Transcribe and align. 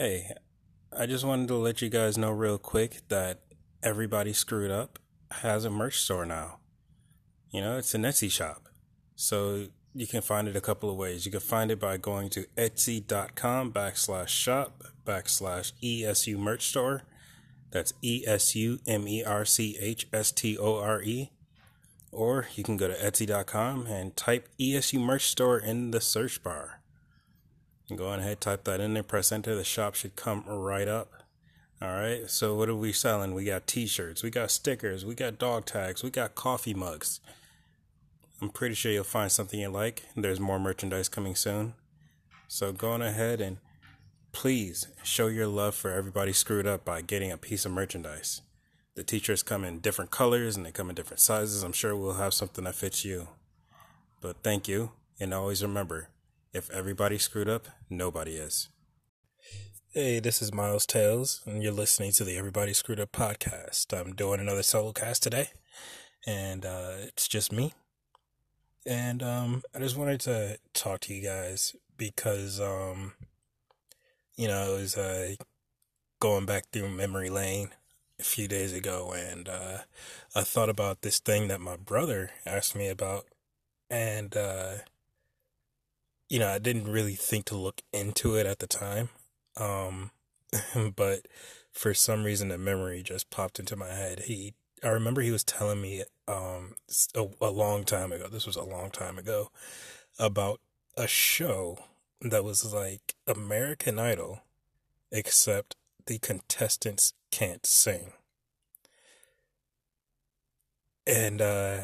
Hey, 0.00 0.30
I 0.96 1.06
just 1.06 1.24
wanted 1.24 1.48
to 1.48 1.56
let 1.56 1.82
you 1.82 1.88
guys 1.88 2.16
know 2.16 2.30
real 2.30 2.56
quick 2.56 3.00
that 3.08 3.40
Everybody 3.82 4.32
Screwed 4.32 4.70
Up 4.70 5.00
has 5.42 5.64
a 5.64 5.70
merch 5.70 5.98
store 5.98 6.24
now. 6.24 6.60
You 7.50 7.62
know, 7.62 7.78
it's 7.78 7.94
an 7.94 8.02
Etsy 8.02 8.30
shop. 8.30 8.68
So 9.16 9.66
you 9.96 10.06
can 10.06 10.22
find 10.22 10.46
it 10.46 10.54
a 10.54 10.60
couple 10.60 10.88
of 10.88 10.96
ways. 10.96 11.26
You 11.26 11.32
can 11.32 11.40
find 11.40 11.72
it 11.72 11.80
by 11.80 11.96
going 11.96 12.28
to 12.30 12.46
etsy.com 12.56 13.72
backslash 13.72 14.28
shop 14.28 14.84
backslash 15.04 15.72
ESU 15.82 16.38
merch 16.38 16.68
store. 16.68 17.02
That's 17.72 17.92
E 18.00 18.22
S 18.24 18.54
U 18.54 18.78
M 18.86 19.08
E 19.08 19.24
R 19.24 19.44
C 19.44 19.76
H 19.80 20.06
S 20.12 20.30
T 20.30 20.56
O 20.56 20.76
R 20.78 21.02
E. 21.02 21.32
Or 22.12 22.46
you 22.54 22.62
can 22.62 22.76
go 22.76 22.86
to 22.86 22.94
etsy.com 22.94 23.88
and 23.88 24.16
type 24.16 24.48
ESU 24.60 25.00
merch 25.00 25.26
store 25.26 25.58
in 25.58 25.90
the 25.90 26.00
search 26.00 26.40
bar. 26.40 26.77
Go 27.94 28.12
ahead, 28.12 28.40
type 28.40 28.64
that 28.64 28.80
in 28.80 28.94
there, 28.94 29.02
press 29.02 29.32
enter. 29.32 29.54
The 29.54 29.64
shop 29.64 29.94
should 29.94 30.14
come 30.14 30.44
right 30.46 30.88
up. 30.88 31.10
All 31.80 31.92
right. 31.92 32.28
So 32.28 32.54
what 32.54 32.68
are 32.68 32.74
we 32.74 32.92
selling? 32.92 33.34
We 33.34 33.44
got 33.44 33.66
T-shirts, 33.66 34.22
we 34.22 34.30
got 34.30 34.50
stickers, 34.50 35.04
we 35.04 35.14
got 35.14 35.38
dog 35.38 35.64
tags, 35.64 36.02
we 36.02 36.10
got 36.10 36.34
coffee 36.34 36.74
mugs. 36.74 37.20
I'm 38.42 38.50
pretty 38.50 38.74
sure 38.74 38.92
you'll 38.92 39.04
find 39.04 39.32
something 39.32 39.58
you 39.58 39.68
like. 39.68 40.02
There's 40.14 40.38
more 40.38 40.58
merchandise 40.58 41.08
coming 41.08 41.34
soon. 41.34 41.74
So 42.46 42.72
go 42.72 42.90
on 42.90 43.02
ahead 43.02 43.40
and 43.40 43.58
please 44.32 44.88
show 45.02 45.28
your 45.28 45.46
love 45.46 45.74
for 45.74 45.90
everybody 45.90 46.32
screwed 46.32 46.66
up 46.66 46.84
by 46.84 47.00
getting 47.00 47.32
a 47.32 47.38
piece 47.38 47.64
of 47.64 47.72
merchandise. 47.72 48.42
The 48.94 49.02
t-shirts 49.02 49.42
come 49.42 49.64
in 49.64 49.78
different 49.78 50.10
colors 50.10 50.56
and 50.56 50.66
they 50.66 50.72
come 50.72 50.88
in 50.88 50.94
different 50.94 51.20
sizes. 51.20 51.62
I'm 51.62 51.72
sure 51.72 51.96
we'll 51.96 52.14
have 52.14 52.34
something 52.34 52.64
that 52.64 52.74
fits 52.74 53.04
you. 53.04 53.28
But 54.20 54.42
thank 54.42 54.66
you, 54.68 54.90
and 55.20 55.32
always 55.32 55.62
remember 55.62 56.08
if 56.52 56.70
everybody 56.70 57.18
screwed 57.18 57.48
up, 57.48 57.68
nobody 57.90 58.32
is. 58.32 58.68
Hey, 59.90 60.20
this 60.20 60.40
is 60.40 60.52
Myles 60.52 60.86
Tales, 60.86 61.42
and 61.46 61.62
you're 61.62 61.72
listening 61.72 62.12
to 62.12 62.24
the 62.24 62.36
Everybody 62.36 62.72
Screwed 62.72 63.00
Up 63.00 63.12
podcast. 63.12 63.98
I'm 63.98 64.14
doing 64.14 64.40
another 64.40 64.62
solo 64.62 64.92
cast 64.92 65.22
today, 65.22 65.48
and 66.26 66.64
uh, 66.64 66.92
it's 67.00 67.28
just 67.28 67.52
me. 67.52 67.72
And 68.86 69.22
um, 69.22 69.62
I 69.74 69.78
just 69.78 69.96
wanted 69.96 70.20
to 70.20 70.58
talk 70.72 71.00
to 71.00 71.14
you 71.14 71.22
guys 71.22 71.74
because, 71.96 72.60
um, 72.60 73.12
you 74.36 74.48
know, 74.48 74.58
I 74.58 74.68
was 74.68 74.96
uh, 74.96 75.34
going 76.20 76.46
back 76.46 76.70
through 76.70 76.88
memory 76.88 77.30
lane 77.30 77.70
a 78.18 78.24
few 78.24 78.48
days 78.48 78.72
ago, 78.72 79.12
and 79.12 79.48
uh, 79.48 79.78
I 80.34 80.42
thought 80.42 80.70
about 80.70 81.02
this 81.02 81.18
thing 81.18 81.48
that 81.48 81.60
my 81.60 81.76
brother 81.76 82.30
asked 82.46 82.74
me 82.74 82.88
about, 82.88 83.26
and 83.90 84.36
uh, 84.36 84.72
you 86.28 86.38
know, 86.38 86.48
I 86.48 86.58
didn't 86.58 86.90
really 86.90 87.14
think 87.14 87.46
to 87.46 87.56
look 87.56 87.82
into 87.92 88.34
it 88.36 88.46
at 88.46 88.58
the 88.58 88.66
time. 88.66 89.08
Um, 89.56 90.10
but 90.96 91.26
for 91.72 91.94
some 91.94 92.24
reason, 92.24 92.48
the 92.48 92.58
memory 92.58 93.02
just 93.02 93.30
popped 93.30 93.58
into 93.58 93.76
my 93.76 93.88
head. 93.88 94.20
He, 94.20 94.54
I 94.82 94.88
remember 94.88 95.20
he 95.20 95.30
was 95.30 95.44
telling 95.44 95.80
me, 95.80 96.04
um, 96.26 96.74
a, 97.14 97.26
a 97.40 97.50
long 97.50 97.84
time 97.84 98.12
ago, 98.12 98.28
this 98.28 98.46
was 98.46 98.56
a 98.56 98.62
long 98.62 98.90
time 98.90 99.18
ago, 99.18 99.50
about 100.18 100.60
a 100.96 101.06
show 101.06 101.78
that 102.20 102.44
was 102.44 102.72
like 102.74 103.14
American 103.26 103.98
Idol, 103.98 104.42
except 105.10 105.76
the 106.06 106.18
contestants 106.18 107.14
can't 107.30 107.64
sing. 107.64 108.12
And, 111.06 111.40
uh, 111.40 111.80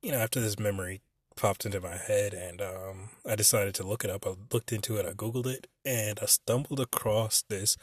you 0.00 0.12
know, 0.12 0.18
after 0.18 0.40
this 0.40 0.58
memory 0.58 1.02
popped 1.36 1.66
into 1.66 1.80
my 1.80 1.96
head 1.96 2.34
and 2.34 2.60
um, 2.60 3.10
I 3.28 3.34
decided 3.34 3.74
to 3.76 3.86
look 3.86 4.04
it 4.04 4.10
up. 4.10 4.26
I 4.26 4.34
looked 4.52 4.72
into 4.72 4.96
it, 4.96 5.06
I 5.06 5.12
Googled 5.12 5.46
it, 5.46 5.66
and 5.84 6.18
I 6.20 6.26
stumbled 6.26 6.80
across 6.80 7.42
this 7.48 7.76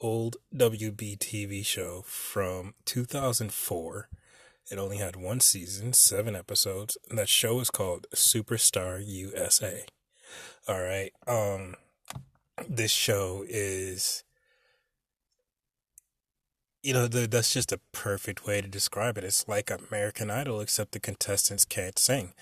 old 0.00 0.36
WB 0.54 1.18
TV 1.18 1.64
show 1.64 2.02
from 2.06 2.74
2004. 2.84 4.08
It 4.70 4.78
only 4.78 4.96
had 4.96 5.16
one 5.16 5.40
season, 5.40 5.92
seven 5.92 6.34
episodes, 6.34 6.96
and 7.08 7.18
that 7.18 7.28
show 7.28 7.60
is 7.60 7.70
called 7.70 8.06
Superstar 8.14 9.02
USA. 9.04 9.84
All 10.66 10.80
right. 10.80 11.12
Um, 11.26 11.74
this 12.68 12.90
show 12.90 13.44
is, 13.48 14.24
you 16.82 16.94
know, 16.94 17.06
the, 17.06 17.26
that's 17.26 17.52
just 17.52 17.72
a 17.72 17.80
perfect 17.92 18.46
way 18.46 18.62
to 18.62 18.68
describe 18.68 19.18
it. 19.18 19.24
It's 19.24 19.46
like 19.46 19.70
American 19.70 20.30
Idol, 20.30 20.60
except 20.60 20.92
the 20.92 21.00
contestants 21.00 21.64
can't 21.64 21.98
sing. 21.98 22.32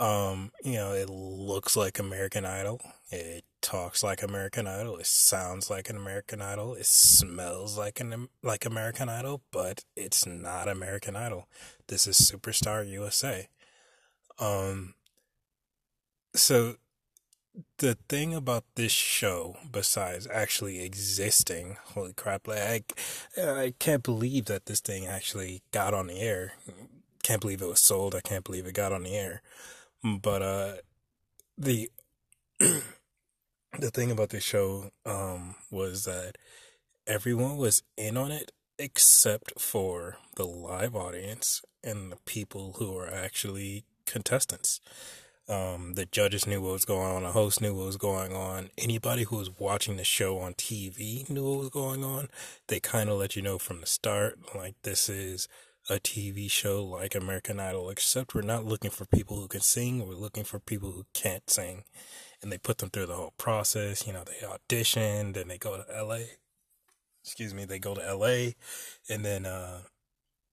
Um, 0.00 0.50
you 0.64 0.74
know, 0.74 0.92
it 0.92 1.10
looks 1.10 1.76
like 1.76 1.98
American 1.98 2.46
Idol. 2.46 2.80
It 3.10 3.44
talks 3.60 4.02
like 4.02 4.22
American 4.22 4.66
Idol. 4.66 4.96
It 4.96 5.06
sounds 5.06 5.68
like 5.68 5.90
an 5.90 5.96
American 5.96 6.40
Idol. 6.40 6.74
It 6.74 6.86
smells 6.86 7.76
like 7.76 8.00
an 8.00 8.28
like 8.42 8.64
American 8.64 9.10
Idol, 9.10 9.42
but 9.52 9.84
it's 9.94 10.24
not 10.24 10.68
American 10.68 11.16
Idol. 11.16 11.48
This 11.88 12.06
is 12.06 12.16
Superstar 12.16 12.88
USA. 12.88 13.48
Um 14.38 14.94
so 16.34 16.76
the 17.78 17.98
thing 18.08 18.34
about 18.34 18.64
this 18.76 18.92
show 18.92 19.56
besides 19.70 20.26
actually 20.32 20.82
existing, 20.82 21.76
holy 21.84 22.14
crap, 22.14 22.48
like 22.48 22.98
I, 23.36 23.50
I 23.50 23.74
can't 23.78 24.02
believe 24.02 24.46
that 24.46 24.64
this 24.64 24.80
thing 24.80 25.06
actually 25.06 25.62
got 25.72 25.92
on 25.92 26.06
the 26.06 26.20
air. 26.20 26.54
Can't 27.22 27.42
believe 27.42 27.60
it 27.60 27.68
was 27.68 27.80
sold. 27.80 28.14
I 28.14 28.20
can't 28.22 28.44
believe 28.44 28.64
it 28.64 28.72
got 28.72 28.92
on 28.92 29.02
the 29.02 29.14
air. 29.14 29.42
But 30.02 30.42
uh, 30.42 30.72
the 31.58 31.90
the 32.58 33.90
thing 33.92 34.10
about 34.10 34.30
this 34.30 34.44
show 34.44 34.90
um, 35.04 35.56
was 35.70 36.04
that 36.04 36.36
everyone 37.06 37.56
was 37.56 37.82
in 37.96 38.16
on 38.16 38.30
it 38.30 38.52
except 38.78 39.60
for 39.60 40.16
the 40.36 40.46
live 40.46 40.96
audience 40.96 41.62
and 41.84 42.10
the 42.10 42.16
people 42.24 42.76
who 42.78 42.92
were 42.92 43.12
actually 43.12 43.84
contestants. 44.06 44.80
Um, 45.48 45.94
the 45.94 46.06
judges 46.06 46.46
knew 46.46 46.62
what 46.62 46.72
was 46.72 46.84
going 46.84 47.10
on. 47.10 47.24
The 47.24 47.32
host 47.32 47.60
knew 47.60 47.74
what 47.74 47.86
was 47.86 47.96
going 47.96 48.32
on. 48.32 48.70
Anybody 48.78 49.24
who 49.24 49.36
was 49.36 49.50
watching 49.58 49.96
the 49.96 50.04
show 50.04 50.38
on 50.38 50.54
TV 50.54 51.28
knew 51.28 51.44
what 51.44 51.58
was 51.58 51.70
going 51.70 52.04
on. 52.04 52.28
They 52.68 52.78
kind 52.78 53.10
of 53.10 53.18
let 53.18 53.34
you 53.34 53.42
know 53.42 53.58
from 53.58 53.80
the 53.80 53.86
start, 53.86 54.38
like 54.54 54.76
this 54.82 55.08
is 55.08 55.48
a 55.90 55.98
TV 55.98 56.50
show 56.50 56.84
like 56.84 57.14
American 57.14 57.58
Idol, 57.58 57.90
except 57.90 58.34
we're 58.34 58.42
not 58.42 58.64
looking 58.64 58.90
for 58.90 59.04
people 59.04 59.36
who 59.36 59.48
can 59.48 59.60
sing, 59.60 60.06
we're 60.06 60.14
looking 60.14 60.44
for 60.44 60.60
people 60.60 60.92
who 60.92 61.04
can't 61.12 61.50
sing. 61.50 61.84
And 62.40 62.50
they 62.50 62.58
put 62.58 62.78
them 62.78 62.90
through 62.90 63.06
the 63.06 63.16
whole 63.16 63.34
process. 63.36 64.06
You 64.06 64.14
know, 64.14 64.24
they 64.24 64.46
audition, 64.46 65.32
then 65.32 65.48
they 65.48 65.58
go 65.58 65.76
to 65.76 66.02
LA. 66.04 66.20
Excuse 67.22 67.52
me, 67.52 67.64
they 67.66 67.78
go 67.78 67.94
to 67.94 68.14
LA 68.14 68.52
and 69.10 69.24
then 69.24 69.44
uh 69.44 69.82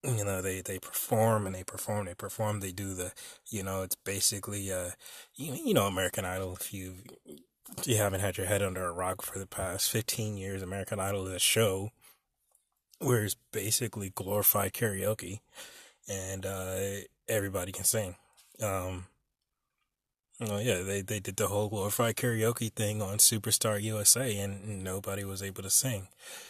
you 0.03 0.23
know 0.23 0.41
they 0.41 0.61
they 0.61 0.79
perform 0.79 1.45
and 1.45 1.55
they 1.55 1.63
perform 1.63 2.05
they 2.05 2.13
perform 2.13 2.59
they 2.59 2.71
do 2.71 2.93
the 2.93 3.11
you 3.49 3.63
know 3.63 3.81
it's 3.81 3.95
basically 3.95 4.71
uh 4.71 4.91
you, 5.35 5.53
you 5.53 5.73
know 5.73 5.87
American 5.87 6.25
Idol 6.25 6.57
if 6.59 6.73
you 6.73 6.95
you 7.85 7.97
haven't 7.97 8.21
had 8.21 8.37
your 8.37 8.47
head 8.47 8.61
under 8.61 8.85
a 8.85 8.91
rock 8.91 9.21
for 9.21 9.39
the 9.39 9.47
past 9.47 9.89
15 9.89 10.37
years 10.37 10.61
American 10.61 10.99
Idol 10.99 11.27
is 11.27 11.33
a 11.33 11.39
show 11.39 11.89
where 12.99 13.23
it's 13.23 13.35
basically 13.51 14.11
glorified 14.13 14.73
karaoke 14.73 15.39
and 16.07 16.45
uh, 16.45 16.77
everybody 17.27 17.71
can 17.71 17.83
sing. 17.83 18.15
Um, 18.61 19.05
well, 20.39 20.61
yeah, 20.61 20.81
they, 20.81 21.01
they 21.01 21.19
did 21.19 21.35
the 21.37 21.47
whole 21.47 21.67
glorified 21.67 22.15
karaoke 22.15 22.71
thing 22.71 23.01
on 23.01 23.17
Superstar 23.17 23.81
USA 23.81 24.37
and 24.37 24.83
nobody 24.83 25.23
was 25.23 25.41
able 25.41 25.63
to 25.63 25.69
sing. 25.69 26.07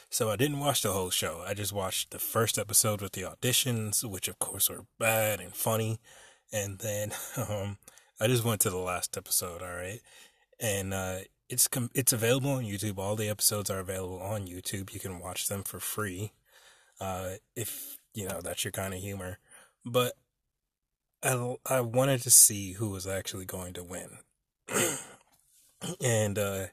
So 0.09 0.29
I 0.29 0.35
didn't 0.35 0.59
watch 0.59 0.81
the 0.81 0.91
whole 0.91 1.09
show. 1.09 1.43
I 1.45 1.53
just 1.53 1.73
watched 1.73 2.11
the 2.11 2.19
first 2.19 2.57
episode 2.57 3.01
with 3.01 3.13
the 3.13 3.23
auditions, 3.23 4.03
which 4.03 4.27
of 4.27 4.39
course 4.39 4.69
were 4.69 4.85
bad 4.99 5.39
and 5.39 5.53
funny. 5.53 5.99
And 6.51 6.79
then 6.79 7.11
um, 7.37 7.77
I 8.19 8.27
just 8.27 8.43
went 8.43 8.61
to 8.61 8.69
the 8.69 8.77
last 8.77 9.17
episode, 9.17 9.61
all 9.61 9.75
right? 9.75 10.01
And 10.59 10.93
uh, 10.93 11.19
it's 11.49 11.67
com- 11.67 11.91
it's 11.93 12.13
available 12.13 12.51
on 12.51 12.63
YouTube. 12.63 12.97
All 12.97 13.15
the 13.15 13.29
episodes 13.29 13.69
are 13.69 13.79
available 13.79 14.19
on 14.19 14.47
YouTube. 14.47 14.93
You 14.93 14.99
can 14.99 15.19
watch 15.19 15.47
them 15.47 15.63
for 15.63 15.79
free, 15.79 16.33
uh, 16.99 17.31
if 17.55 17.97
you 18.13 18.27
know 18.27 18.41
that's 18.41 18.63
your 18.63 18.71
kind 18.71 18.93
of 18.93 18.99
humor. 18.99 19.39
But 19.85 20.13
I 21.23 21.55
I 21.65 21.81
wanted 21.81 22.21
to 22.23 22.31
see 22.31 22.73
who 22.73 22.89
was 22.89 23.07
actually 23.07 23.45
going 23.45 23.73
to 23.73 23.83
win, 23.83 24.09
and 26.03 26.37
uh, 26.37 26.65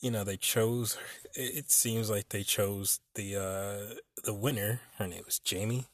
you 0.00 0.10
know 0.10 0.24
they 0.24 0.36
chose. 0.36 0.98
It 1.34 1.70
seems 1.70 2.10
like 2.10 2.30
they 2.30 2.42
chose 2.42 3.00
the 3.14 3.36
uh, 3.36 3.94
the 4.24 4.34
winner. 4.34 4.80
Her 4.98 5.06
name 5.06 5.22
was 5.24 5.38
Jamie. 5.38 5.86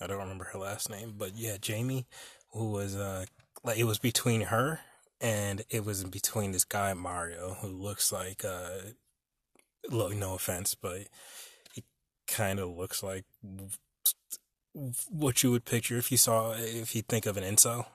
I 0.00 0.06
don't 0.06 0.18
remember 0.18 0.44
her 0.52 0.58
last 0.58 0.90
name, 0.90 1.14
but 1.16 1.36
yeah, 1.36 1.56
Jamie, 1.58 2.06
who 2.52 2.70
was 2.70 2.94
uh, 2.94 3.24
like 3.64 3.78
it 3.78 3.84
was 3.84 3.98
between 3.98 4.42
her 4.42 4.80
and 5.20 5.64
it 5.70 5.84
was 5.84 6.02
in 6.02 6.10
between 6.10 6.52
this 6.52 6.64
guy 6.64 6.92
Mario 6.94 7.56
who 7.60 7.68
looks 7.68 8.12
like 8.12 8.44
uh 8.44 8.78
look 9.88 10.14
no 10.14 10.34
offense 10.34 10.74
but 10.74 11.08
kind 12.26 12.58
of 12.58 12.70
looks 12.70 13.02
like 13.02 13.24
what 15.10 15.42
you 15.42 15.50
would 15.50 15.64
picture 15.64 15.96
if 15.96 16.10
you 16.10 16.18
saw 16.18 16.52
if 16.52 16.94
you 16.94 17.02
think 17.02 17.24
of 17.26 17.36
an 17.36 17.44
incel 17.44 17.86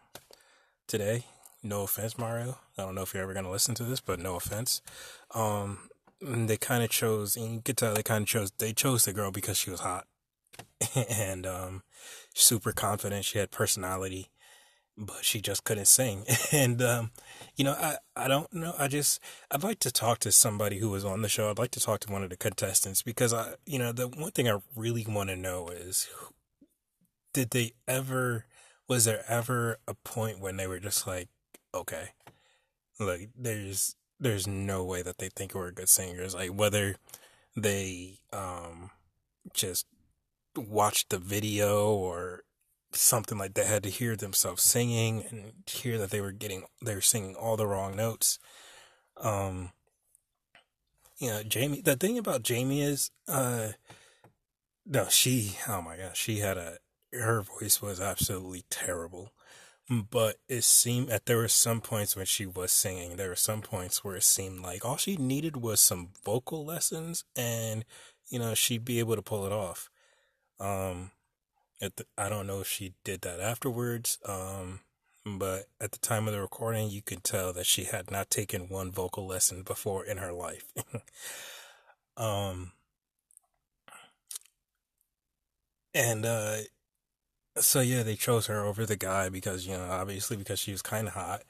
today 0.87 1.25
no 1.61 1.83
offense 1.83 2.17
Mario 2.17 2.57
I 2.77 2.83
don't 2.83 2.95
know 2.95 3.03
if 3.03 3.13
you're 3.13 3.23
ever 3.23 3.33
to 3.33 3.49
listen 3.49 3.75
to 3.75 3.83
this 3.83 4.01
but 4.01 4.19
no 4.19 4.35
offense 4.35 4.81
um 5.35 5.89
they 6.21 6.57
kind 6.57 6.83
of 6.83 6.89
chose. 6.89 7.35
You 7.35 7.61
could 7.63 7.77
tell 7.77 7.93
they 7.93 8.03
kind 8.03 8.23
of 8.23 8.27
chose. 8.27 8.51
They 8.51 8.73
chose 8.73 9.05
the 9.05 9.13
girl 9.13 9.31
because 9.31 9.57
she 9.57 9.71
was 9.71 9.81
hot 9.81 10.05
and 11.09 11.45
um, 11.45 11.83
super 12.33 12.71
confident. 12.71 13.25
She 13.25 13.39
had 13.39 13.51
personality, 13.51 14.29
but 14.97 15.23
she 15.23 15.41
just 15.41 15.63
couldn't 15.63 15.85
sing. 15.85 16.25
And 16.51 16.81
um, 16.81 17.11
you 17.55 17.63
know, 17.63 17.73
I 17.73 17.97
I 18.15 18.27
don't 18.27 18.51
know. 18.53 18.73
I 18.77 18.87
just 18.87 19.19
I'd 19.49 19.63
like 19.63 19.79
to 19.79 19.91
talk 19.91 20.19
to 20.19 20.31
somebody 20.31 20.79
who 20.79 20.89
was 20.89 21.05
on 21.05 21.21
the 21.21 21.29
show. 21.29 21.49
I'd 21.49 21.59
like 21.59 21.71
to 21.71 21.79
talk 21.79 21.99
to 22.01 22.11
one 22.11 22.23
of 22.23 22.29
the 22.29 22.37
contestants 22.37 23.01
because 23.01 23.33
I, 23.33 23.55
you 23.65 23.79
know, 23.79 23.91
the 23.91 24.07
one 24.07 24.31
thing 24.31 24.49
I 24.49 24.59
really 24.75 25.05
want 25.07 25.29
to 25.29 25.35
know 25.35 25.69
is, 25.69 26.09
did 27.33 27.51
they 27.51 27.73
ever? 27.87 28.45
Was 28.87 29.05
there 29.05 29.23
ever 29.27 29.77
a 29.87 29.93
point 29.93 30.41
when 30.41 30.57
they 30.57 30.67
were 30.67 30.79
just 30.79 31.07
like, 31.07 31.29
okay, 31.73 32.09
like 32.99 33.29
there's 33.37 33.95
there's 34.19 34.47
no 34.47 34.83
way 34.83 35.01
that 35.01 35.17
they 35.17 35.29
think 35.29 35.53
we're 35.53 35.71
good 35.71 35.89
singers. 35.89 36.35
Like 36.35 36.51
whether 36.51 36.95
they 37.55 38.19
um 38.33 38.91
just 39.53 39.85
watched 40.55 41.09
the 41.09 41.17
video 41.17 41.93
or 41.93 42.43
something 42.93 43.37
like 43.37 43.53
that 43.53 43.67
had 43.67 43.83
to 43.83 43.89
hear 43.89 44.15
themselves 44.15 44.63
singing 44.63 45.23
and 45.29 45.53
hear 45.65 45.97
that 45.97 46.09
they 46.11 46.21
were 46.21 46.31
getting 46.31 46.65
they 46.83 46.95
were 46.95 47.01
singing 47.01 47.35
all 47.35 47.57
the 47.57 47.67
wrong 47.67 47.95
notes. 47.95 48.39
Um 49.17 49.71
you 51.17 51.29
know, 51.29 51.43
Jamie 51.43 51.81
the 51.81 51.95
thing 51.95 52.17
about 52.17 52.43
Jamie 52.43 52.81
is 52.81 53.11
uh 53.27 53.69
no, 54.85 55.07
she 55.09 55.57
oh 55.67 55.81
my 55.81 55.97
gosh, 55.97 56.17
she 56.17 56.39
had 56.39 56.57
a 56.57 56.77
her 57.13 57.41
voice 57.41 57.81
was 57.81 57.99
absolutely 57.99 58.63
terrible 58.69 59.31
but 60.09 60.37
it 60.47 60.63
seemed 60.63 61.09
that 61.09 61.25
there 61.25 61.37
were 61.37 61.47
some 61.49 61.81
points 61.81 62.15
when 62.15 62.25
she 62.25 62.45
was 62.45 62.71
singing 62.71 63.17
there 63.17 63.29
were 63.29 63.35
some 63.35 63.61
points 63.61 64.03
where 64.03 64.15
it 64.15 64.23
seemed 64.23 64.61
like 64.61 64.85
all 64.85 64.95
she 64.95 65.17
needed 65.17 65.57
was 65.57 65.81
some 65.81 66.09
vocal 66.23 66.63
lessons 66.63 67.25
and 67.35 67.83
you 68.29 68.39
know 68.39 68.53
she'd 68.53 68.85
be 68.85 68.99
able 68.99 69.15
to 69.15 69.21
pull 69.21 69.45
it 69.45 69.51
off 69.51 69.89
um 70.59 71.11
the, 71.81 72.05
i 72.17 72.29
don't 72.29 72.47
know 72.47 72.61
if 72.61 72.67
she 72.67 72.93
did 73.03 73.21
that 73.21 73.39
afterwards 73.39 74.17
um 74.25 74.79
but 75.25 75.67
at 75.79 75.91
the 75.91 75.99
time 75.99 76.27
of 76.27 76.33
the 76.33 76.41
recording 76.41 76.89
you 76.89 77.01
could 77.01 77.23
tell 77.23 77.53
that 77.53 77.65
she 77.65 77.83
had 77.83 78.09
not 78.09 78.29
taken 78.29 78.69
one 78.69 78.91
vocal 78.91 79.27
lesson 79.27 79.61
before 79.61 80.03
in 80.05 80.17
her 80.17 80.33
life. 80.33 80.71
Um 82.17 82.73
and 85.93 86.25
uh 86.25 86.57
so 87.57 87.79
yeah, 87.79 88.03
they 88.03 88.15
chose 88.15 88.47
her 88.47 88.65
over 88.65 88.85
the 88.85 88.97
guy 88.97 89.29
because 89.29 89.65
you 89.65 89.73
know 89.73 89.87
obviously 89.89 90.37
because 90.37 90.59
she 90.59 90.71
was 90.71 90.81
kind 90.81 91.07
of 91.07 91.13
hot, 91.13 91.43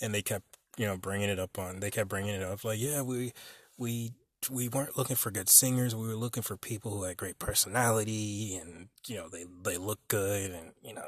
and 0.00 0.14
they 0.14 0.22
kept 0.22 0.56
you 0.76 0.86
know 0.86 0.96
bringing 0.96 1.28
it 1.28 1.38
up 1.38 1.58
on 1.58 1.80
they 1.80 1.90
kept 1.90 2.08
bringing 2.08 2.34
it 2.34 2.42
up 2.42 2.64
like 2.64 2.78
yeah 2.80 3.02
we 3.02 3.32
we 3.78 4.12
we 4.50 4.68
weren't 4.68 4.96
looking 4.96 5.16
for 5.16 5.30
good 5.30 5.48
singers 5.48 5.94
we 5.94 6.06
were 6.06 6.16
looking 6.16 6.42
for 6.42 6.56
people 6.56 6.90
who 6.90 7.04
had 7.04 7.16
great 7.16 7.38
personality 7.38 8.56
and 8.56 8.88
you 9.06 9.16
know 9.16 9.28
they 9.28 9.44
they 9.64 9.76
look 9.76 10.00
good 10.08 10.50
and 10.50 10.72
you 10.82 10.94
know 10.94 11.04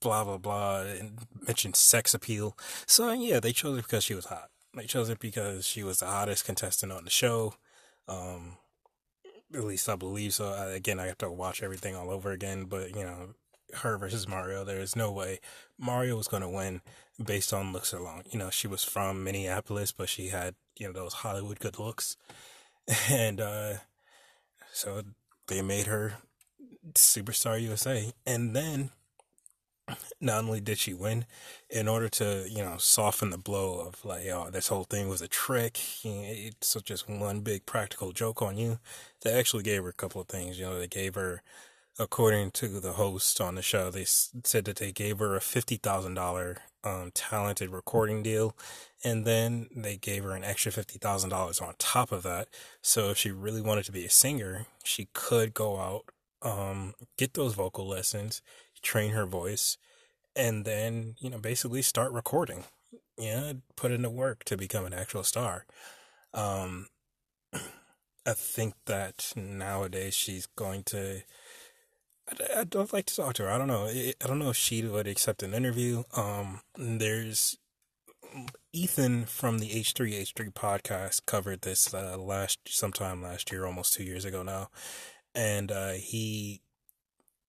blah 0.00 0.24
blah 0.24 0.38
blah 0.38 0.80
and 0.80 1.20
mentioned 1.46 1.76
sex 1.76 2.14
appeal 2.14 2.56
so 2.86 3.12
yeah 3.12 3.40
they 3.40 3.52
chose 3.52 3.76
her 3.76 3.82
because 3.82 4.04
she 4.04 4.14
was 4.14 4.26
hot 4.26 4.48
they 4.74 4.86
chose 4.86 5.08
it 5.08 5.20
because 5.20 5.66
she 5.66 5.82
was 5.82 6.00
the 6.00 6.06
hottest 6.06 6.44
contestant 6.44 6.92
on 6.92 7.04
the 7.04 7.10
show 7.10 7.54
um 8.08 8.56
at 9.54 9.64
least 9.64 9.88
I 9.88 9.96
believe 9.96 10.34
so. 10.34 10.52
I, 10.52 10.70
again, 10.70 10.98
I 11.00 11.06
have 11.06 11.18
to 11.18 11.30
watch 11.30 11.62
everything 11.62 11.94
all 11.94 12.10
over 12.10 12.30
again, 12.32 12.64
but 12.64 12.94
you 12.96 13.04
know, 13.04 13.34
her 13.74 13.98
versus 13.98 14.28
Mario, 14.28 14.64
there 14.64 14.80
is 14.80 14.96
no 14.96 15.12
way 15.12 15.40
Mario 15.78 16.16
was 16.16 16.28
going 16.28 16.42
to 16.42 16.48
win 16.48 16.82
based 17.24 17.52
on 17.52 17.72
looks 17.72 17.92
alone. 17.92 18.22
You 18.30 18.38
know, 18.38 18.50
she 18.50 18.68
was 18.68 18.84
from 18.84 19.24
Minneapolis, 19.24 19.92
but 19.92 20.08
she 20.08 20.28
had 20.28 20.54
you 20.78 20.86
know 20.86 20.92
those 20.92 21.14
Hollywood 21.14 21.60
good 21.60 21.78
looks, 21.78 22.16
and 23.10 23.40
uh, 23.40 23.74
so 24.72 25.02
they 25.48 25.62
made 25.62 25.86
her 25.86 26.14
superstar 26.94 27.60
USA, 27.60 28.12
and 28.26 28.54
then 28.54 28.90
not 30.20 30.44
only 30.44 30.60
did 30.60 30.78
she 30.78 30.94
win, 30.94 31.26
in 31.70 31.88
order 31.88 32.08
to 32.08 32.46
you 32.48 32.62
know 32.62 32.76
soften 32.78 33.30
the 33.30 33.38
blow 33.38 33.80
of 33.80 34.04
like 34.04 34.26
oh 34.26 34.50
this 34.50 34.68
whole 34.68 34.84
thing 34.84 35.08
was 35.08 35.22
a 35.22 35.28
trick, 35.28 35.78
it's 36.04 36.74
just 36.84 37.08
one 37.08 37.40
big 37.40 37.66
practical 37.66 38.12
joke 38.12 38.42
on 38.42 38.56
you. 38.56 38.78
They 39.22 39.32
actually 39.32 39.62
gave 39.62 39.82
her 39.82 39.88
a 39.88 39.94
couple 39.94 40.20
of 40.20 40.28
things. 40.28 40.58
You 40.58 40.66
know, 40.66 40.78
they 40.78 40.86
gave 40.86 41.14
her, 41.14 41.42
according 41.98 42.52
to 42.52 42.80
the 42.80 42.92
host 42.92 43.40
on 43.40 43.54
the 43.54 43.62
show, 43.62 43.90
they 43.90 44.04
said 44.04 44.64
that 44.64 44.76
they 44.76 44.92
gave 44.92 45.18
her 45.18 45.36
a 45.36 45.40
fifty 45.40 45.76
thousand 45.76 46.18
um, 46.18 47.10
talented 47.14 47.70
recording 47.70 48.22
deal, 48.22 48.56
and 49.06 49.24
then 49.24 49.68
they 49.74 49.96
gave 49.96 50.24
her 50.24 50.32
an 50.32 50.42
extra 50.42 50.72
fifty 50.72 50.98
thousand 50.98 51.30
dollars 51.30 51.60
on 51.60 51.74
top 51.78 52.10
of 52.10 52.24
that. 52.24 52.48
So 52.82 53.10
if 53.10 53.18
she 53.18 53.30
really 53.30 53.62
wanted 53.62 53.84
to 53.84 53.92
be 53.92 54.04
a 54.04 54.10
singer, 54.10 54.66
she 54.82 55.06
could 55.12 55.54
go 55.54 55.78
out, 55.78 56.06
um, 56.42 56.94
get 57.16 57.34
those 57.34 57.54
vocal 57.54 57.86
lessons 57.86 58.42
train 58.82 59.12
her 59.12 59.26
voice, 59.26 59.78
and 60.34 60.64
then, 60.64 61.16
you 61.18 61.30
know, 61.30 61.38
basically 61.38 61.82
start 61.82 62.12
recording. 62.12 62.64
Yeah, 63.16 63.54
put 63.76 63.92
in 63.92 64.02
the 64.02 64.10
work 64.10 64.44
to 64.44 64.56
become 64.56 64.84
an 64.84 64.92
actual 64.92 65.22
star. 65.22 65.66
Um, 66.34 66.88
I 67.52 68.32
think 68.32 68.74
that 68.86 69.32
nowadays 69.36 70.14
she's 70.14 70.46
going 70.46 70.82
to. 70.84 71.22
I, 72.28 72.60
I'd 72.60 72.74
like 72.92 73.06
to 73.06 73.16
talk 73.16 73.34
to 73.34 73.44
her. 73.44 73.50
I 73.50 73.56
don't 73.58 73.68
know. 73.68 73.86
I 73.86 74.26
don't 74.26 74.38
know 74.38 74.50
if 74.50 74.56
she 74.56 74.82
would 74.82 75.06
accept 75.06 75.42
an 75.42 75.54
interview. 75.54 76.02
Um, 76.16 76.60
there's 76.76 77.56
Ethan 78.72 79.24
from 79.24 79.58
the 79.58 79.70
H3H3 79.70 80.52
podcast 80.52 81.26
covered 81.26 81.62
this 81.62 81.94
uh, 81.94 82.16
last 82.18 82.58
sometime 82.66 83.22
last 83.22 83.50
year, 83.50 83.64
almost 83.64 83.94
two 83.94 84.04
years 84.04 84.24
ago 84.24 84.42
now, 84.42 84.68
and 85.34 85.72
uh, 85.72 85.92
he 85.92 86.60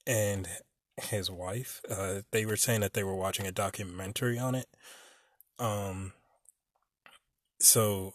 and 0.05 0.47
his 0.95 1.29
wife. 1.29 1.81
Uh, 1.89 2.21
they 2.31 2.45
were 2.45 2.55
saying 2.55 2.81
that 2.81 2.93
they 2.93 3.03
were 3.03 3.15
watching 3.15 3.45
a 3.45 3.51
documentary 3.51 4.39
on 4.39 4.55
it. 4.55 4.67
Um, 5.59 6.13
so 7.59 8.13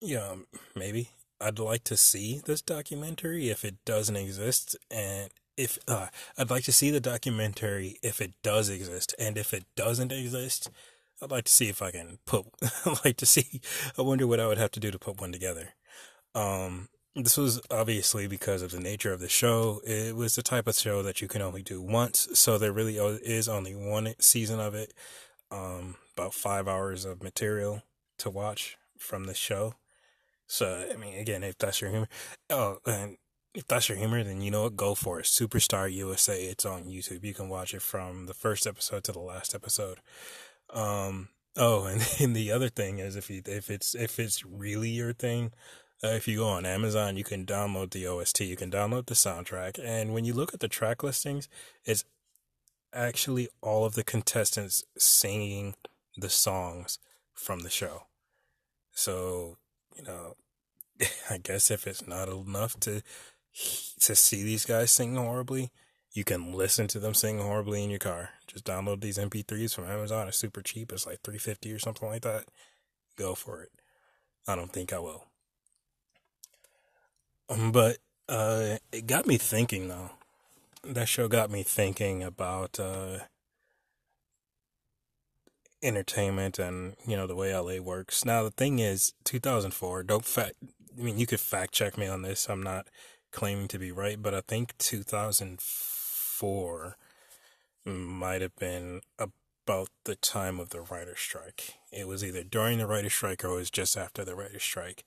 yeah, 0.00 0.34
maybe 0.74 1.10
I'd 1.40 1.58
like 1.58 1.84
to 1.84 1.96
see 1.96 2.40
this 2.44 2.62
documentary 2.62 3.50
if 3.50 3.64
it 3.64 3.76
doesn't 3.84 4.16
exist, 4.16 4.76
and 4.90 5.30
if 5.56 5.78
uh, 5.86 6.08
I'd 6.38 6.50
like 6.50 6.64
to 6.64 6.72
see 6.72 6.90
the 6.90 7.00
documentary 7.00 7.98
if 8.02 8.20
it 8.20 8.32
does 8.42 8.68
exist, 8.68 9.14
and 9.18 9.36
if 9.36 9.52
it 9.52 9.64
doesn't 9.76 10.12
exist, 10.12 10.70
I'd 11.24 11.30
like 11.30 11.44
to 11.44 11.52
see 11.52 11.70
if 11.70 11.80
I 11.80 11.90
can 11.90 12.18
put. 12.26 12.44
I'd 12.84 13.04
like 13.04 13.16
to 13.16 13.26
see. 13.26 13.62
I 13.98 14.02
wonder 14.02 14.26
what 14.26 14.40
I 14.40 14.46
would 14.46 14.58
have 14.58 14.72
to 14.72 14.80
do 14.80 14.90
to 14.90 14.98
put 14.98 15.20
one 15.20 15.32
together. 15.32 15.70
Um, 16.34 16.88
this 17.16 17.38
was 17.38 17.62
obviously 17.70 18.26
because 18.26 18.60
of 18.60 18.72
the 18.72 18.80
nature 18.80 19.12
of 19.12 19.20
the 19.20 19.28
show. 19.28 19.80
It 19.86 20.14
was 20.14 20.34
the 20.34 20.42
type 20.42 20.66
of 20.66 20.74
show 20.74 21.02
that 21.02 21.22
you 21.22 21.28
can 21.28 21.40
only 21.40 21.62
do 21.62 21.80
once, 21.80 22.28
so 22.34 22.58
there 22.58 22.72
really 22.72 22.96
is 22.98 23.48
only 23.48 23.74
one 23.74 24.14
season 24.18 24.60
of 24.60 24.74
it. 24.74 24.92
Um, 25.50 25.96
about 26.14 26.34
five 26.34 26.68
hours 26.68 27.04
of 27.04 27.22
material 27.22 27.82
to 28.18 28.28
watch 28.28 28.76
from 28.98 29.24
the 29.24 29.34
show. 29.34 29.74
So 30.46 30.90
I 30.92 30.96
mean, 30.96 31.18
again, 31.18 31.42
if 31.42 31.56
that's 31.56 31.80
your 31.80 31.90
humor, 31.90 32.08
oh, 32.50 32.78
and 32.84 33.16
if 33.54 33.66
that's 33.66 33.88
your 33.88 33.96
humor, 33.96 34.22
then 34.22 34.42
you 34.42 34.50
know 34.50 34.64
what, 34.64 34.76
go 34.76 34.94
for 34.94 35.20
it. 35.20 35.26
Superstar 35.26 35.90
USA, 35.90 36.44
it's 36.44 36.66
on 36.66 36.84
YouTube. 36.84 37.24
You 37.24 37.32
can 37.32 37.48
watch 37.48 37.72
it 37.72 37.82
from 37.82 38.26
the 38.26 38.34
first 38.34 38.66
episode 38.66 39.04
to 39.04 39.12
the 39.12 39.20
last 39.20 39.54
episode. 39.54 40.00
Um, 40.74 41.28
oh, 41.56 41.86
and, 41.86 42.06
and 42.20 42.36
the 42.36 42.52
other 42.52 42.68
thing 42.68 42.98
is, 42.98 43.16
if 43.16 43.30
you 43.30 43.42
if 43.46 43.70
it's 43.70 43.94
if 43.94 44.18
it's 44.18 44.44
really 44.44 44.90
your 44.90 45.12
thing, 45.12 45.52
uh, 46.02 46.08
if 46.08 46.28
you 46.28 46.38
go 46.38 46.48
on 46.48 46.66
Amazon, 46.66 47.16
you 47.16 47.24
can 47.24 47.46
download 47.46 47.92
the 47.92 48.06
OST, 48.06 48.40
you 48.40 48.56
can 48.56 48.70
download 48.70 49.06
the 49.06 49.14
soundtrack, 49.14 49.78
and 49.82 50.12
when 50.12 50.24
you 50.24 50.34
look 50.34 50.52
at 50.52 50.60
the 50.60 50.68
track 50.68 51.02
listings, 51.02 51.48
it's 51.84 52.04
actually 52.92 53.48
all 53.60 53.84
of 53.84 53.94
the 53.94 54.04
contestants 54.04 54.84
singing 54.98 55.74
the 56.16 56.28
songs 56.28 56.98
from 57.32 57.60
the 57.60 57.70
show. 57.70 58.04
So, 58.92 59.56
you 59.96 60.04
know, 60.04 60.34
I 61.30 61.38
guess 61.38 61.70
if 61.70 61.86
it's 61.86 62.06
not 62.06 62.28
enough 62.28 62.78
to 62.80 63.02
to 64.00 64.16
see 64.16 64.42
these 64.42 64.64
guys 64.64 64.90
sing 64.90 65.14
horribly, 65.14 65.70
you 66.14 66.22
can 66.22 66.52
listen 66.52 66.86
to 66.88 67.00
them 67.00 67.12
sing 67.12 67.40
horribly 67.40 67.82
in 67.82 67.90
your 67.90 67.98
car. 67.98 68.30
Just 68.46 68.64
download 68.64 69.00
these 69.00 69.18
MP3s 69.18 69.74
from 69.74 69.84
Amazon. 69.86 70.28
It's 70.28 70.38
super 70.38 70.62
cheap. 70.62 70.92
It's 70.92 71.06
like 71.06 71.20
350 71.22 71.72
or 71.72 71.80
something 71.80 72.08
like 72.08 72.22
that. 72.22 72.44
Go 73.18 73.34
for 73.34 73.60
it. 73.62 73.72
I 74.46 74.54
don't 74.54 74.72
think 74.72 74.92
I 74.92 75.00
will. 75.00 75.24
Um, 77.48 77.72
but 77.72 77.98
uh, 78.28 78.76
it 78.92 79.06
got 79.08 79.26
me 79.26 79.38
thinking, 79.38 79.88
though. 79.88 80.10
That 80.84 81.08
show 81.08 81.26
got 81.26 81.50
me 81.50 81.64
thinking 81.64 82.22
about 82.22 82.78
uh, 82.78 83.20
entertainment 85.82 86.58
and 86.58 86.94
you 87.06 87.16
know 87.16 87.26
the 87.26 87.34
way 87.34 87.56
LA 87.56 87.82
works. 87.82 88.24
Now 88.24 88.42
the 88.44 88.50
thing 88.50 88.78
is, 88.78 89.14
2004. 89.24 90.04
Don't 90.04 90.24
fact. 90.24 90.54
I 90.96 91.02
mean, 91.02 91.18
you 91.18 91.26
could 91.26 91.40
fact 91.40 91.72
check 91.72 91.98
me 91.98 92.06
on 92.06 92.22
this. 92.22 92.48
I'm 92.48 92.62
not 92.62 92.86
claiming 93.32 93.66
to 93.68 93.78
be 93.78 93.90
right, 93.90 94.20
but 94.20 94.34
I 94.34 94.42
think 94.42 94.76
2004 94.78 95.93
might 97.84 98.42
have 98.42 98.56
been 98.56 99.00
about 99.18 99.88
the 100.04 100.16
time 100.16 100.60
of 100.60 100.70
the 100.70 100.80
writer's 100.80 101.20
strike. 101.20 101.74
It 101.92 102.06
was 102.06 102.24
either 102.24 102.42
during 102.42 102.78
the 102.78 102.86
writer's 102.86 103.14
strike 103.14 103.44
or 103.44 103.48
it 103.48 103.56
was 103.56 103.70
just 103.70 103.96
after 103.96 104.24
the 104.24 104.34
writer's 104.34 104.62
strike. 104.62 105.04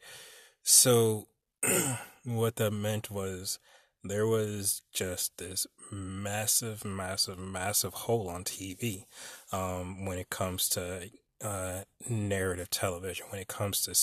So, 0.63 1.27
what 2.23 2.55
that 2.57 2.71
meant 2.71 3.09
was 3.09 3.59
there 4.03 4.27
was 4.27 4.81
just 4.93 5.37
this 5.37 5.67
massive, 5.91 6.85
massive, 6.85 7.37
massive 7.37 7.93
hole 7.93 8.29
on 8.29 8.43
TV 8.43 9.05
um, 9.51 10.05
when 10.05 10.17
it 10.17 10.29
comes 10.29 10.69
to 10.69 11.09
uh, 11.43 11.81
narrative 12.09 12.69
television, 12.69 13.25
when 13.29 13.41
it 13.41 13.47
comes 13.47 13.81
to, 13.83 13.95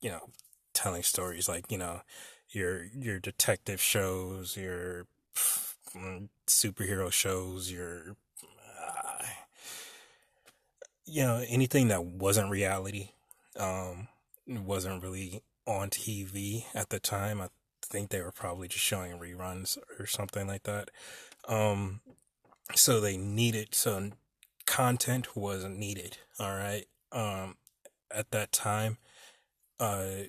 you 0.00 0.10
know, 0.10 0.30
telling 0.74 1.02
stories 1.02 1.48
like, 1.48 1.70
you 1.70 1.78
know, 1.78 2.00
your 2.50 2.84
your 2.84 3.18
detective 3.18 3.80
shows, 3.80 4.56
your 4.56 5.06
superhero 6.46 7.12
shows, 7.12 7.70
your 7.70 8.16
uh, 8.42 9.24
you 11.04 11.22
know 11.22 11.44
anything 11.48 11.88
that 11.88 12.04
wasn't 12.04 12.50
reality 12.50 13.10
um, 13.58 14.08
wasn't 14.46 15.02
really 15.02 15.42
on 15.66 15.90
TV 15.90 16.64
at 16.74 16.90
the 16.90 16.98
time. 16.98 17.40
I 17.40 17.48
think 17.82 18.10
they 18.10 18.20
were 18.20 18.32
probably 18.32 18.68
just 18.68 18.84
showing 18.84 19.18
reruns 19.18 19.78
or 19.98 20.06
something 20.06 20.46
like 20.46 20.64
that. 20.64 20.90
Um, 21.46 22.00
so 22.74 23.00
they 23.00 23.16
needed 23.16 23.74
so 23.74 24.10
content 24.66 25.36
was 25.36 25.64
needed. 25.64 26.18
All 26.38 26.54
right. 26.54 26.86
Um, 27.10 27.56
at 28.10 28.30
that 28.30 28.52
time, 28.52 28.98
uh, 29.80 30.24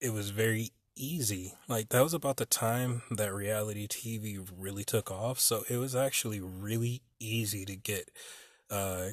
it 0.00 0.12
was 0.12 0.30
very 0.30 0.70
easy. 1.00 1.54
Like 1.68 1.88
that 1.90 2.02
was 2.02 2.14
about 2.14 2.36
the 2.36 2.46
time 2.46 3.02
that 3.10 3.32
reality 3.34 3.88
TV 3.88 4.46
really 4.58 4.84
took 4.84 5.10
off. 5.10 5.40
So 5.40 5.64
it 5.68 5.76
was 5.78 5.96
actually 5.96 6.40
really 6.40 7.02
easy 7.18 7.64
to 7.64 7.76
get, 7.76 8.10
uh, 8.70 9.10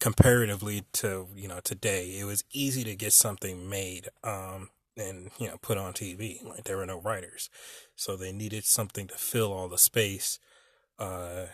comparatively 0.00 0.84
to 0.92 1.28
you 1.34 1.48
know 1.48 1.60
today. 1.62 2.18
It 2.18 2.24
was 2.24 2.44
easy 2.52 2.84
to 2.84 2.96
get 2.96 3.12
something 3.12 3.68
made. 3.68 4.08
Um, 4.24 4.70
and 4.98 5.30
you 5.38 5.46
know 5.48 5.56
put 5.62 5.78
on 5.78 5.92
TV. 5.92 6.44
Like 6.44 6.64
there 6.64 6.76
were 6.76 6.86
no 6.86 7.00
writers, 7.00 7.48
so 7.96 8.16
they 8.16 8.32
needed 8.32 8.64
something 8.64 9.06
to 9.06 9.14
fill 9.14 9.52
all 9.52 9.68
the 9.68 9.78
space. 9.78 10.38
Uh, 10.98 11.46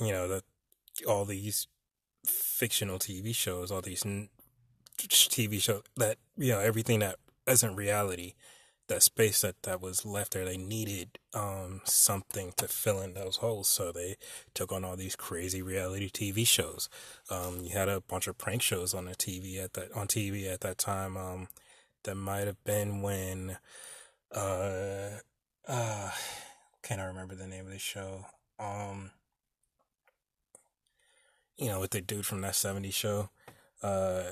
you 0.00 0.12
know 0.12 0.28
that 0.28 0.42
all 1.08 1.24
these 1.24 1.68
fictional 2.26 2.98
TV 2.98 3.34
shows, 3.34 3.70
all 3.70 3.80
these 3.80 4.04
TV 4.98 5.62
shows 5.62 5.82
that 5.96 6.18
you 6.36 6.52
know 6.52 6.60
everything 6.60 7.00
that 7.00 7.16
isn't 7.46 7.76
reality, 7.76 8.34
that 8.88 9.02
space 9.02 9.40
that 9.40 9.62
that 9.62 9.80
was 9.80 10.04
left 10.04 10.32
there, 10.32 10.44
they 10.44 10.56
needed 10.56 11.18
um 11.34 11.80
something 11.84 12.52
to 12.56 12.68
fill 12.68 13.00
in 13.00 13.14
those 13.14 13.36
holes. 13.36 13.68
So 13.68 13.92
they 13.92 14.16
took 14.54 14.72
on 14.72 14.84
all 14.84 14.96
these 14.96 15.16
crazy 15.16 15.62
reality 15.62 16.10
TV 16.10 16.46
shows. 16.46 16.88
Um, 17.30 17.60
you 17.62 17.70
had 17.70 17.88
a 17.88 18.00
bunch 18.00 18.26
of 18.26 18.38
prank 18.38 18.62
shows 18.62 18.94
on 18.94 19.06
the 19.06 19.14
TV 19.14 19.62
at 19.62 19.74
that 19.74 19.92
on 19.92 20.08
TV 20.08 20.52
at 20.52 20.60
that 20.60 20.78
time. 20.78 21.16
Um, 21.16 21.48
that 22.04 22.14
might 22.16 22.46
have 22.46 22.62
been 22.64 23.02
when 23.02 23.56
uh 24.34 25.10
uh 25.68 26.10
can't 26.82 27.00
I 27.00 27.04
remember 27.04 27.34
the 27.34 27.46
name 27.46 27.66
of 27.66 27.72
the 27.72 27.78
show. 27.78 28.26
Um 28.58 29.10
you 31.56 31.68
know, 31.68 31.80
with 31.80 31.90
the 31.90 32.00
dude 32.00 32.26
from 32.26 32.40
that 32.40 32.54
70s 32.54 32.94
show. 32.94 33.30
Uh 33.82 34.22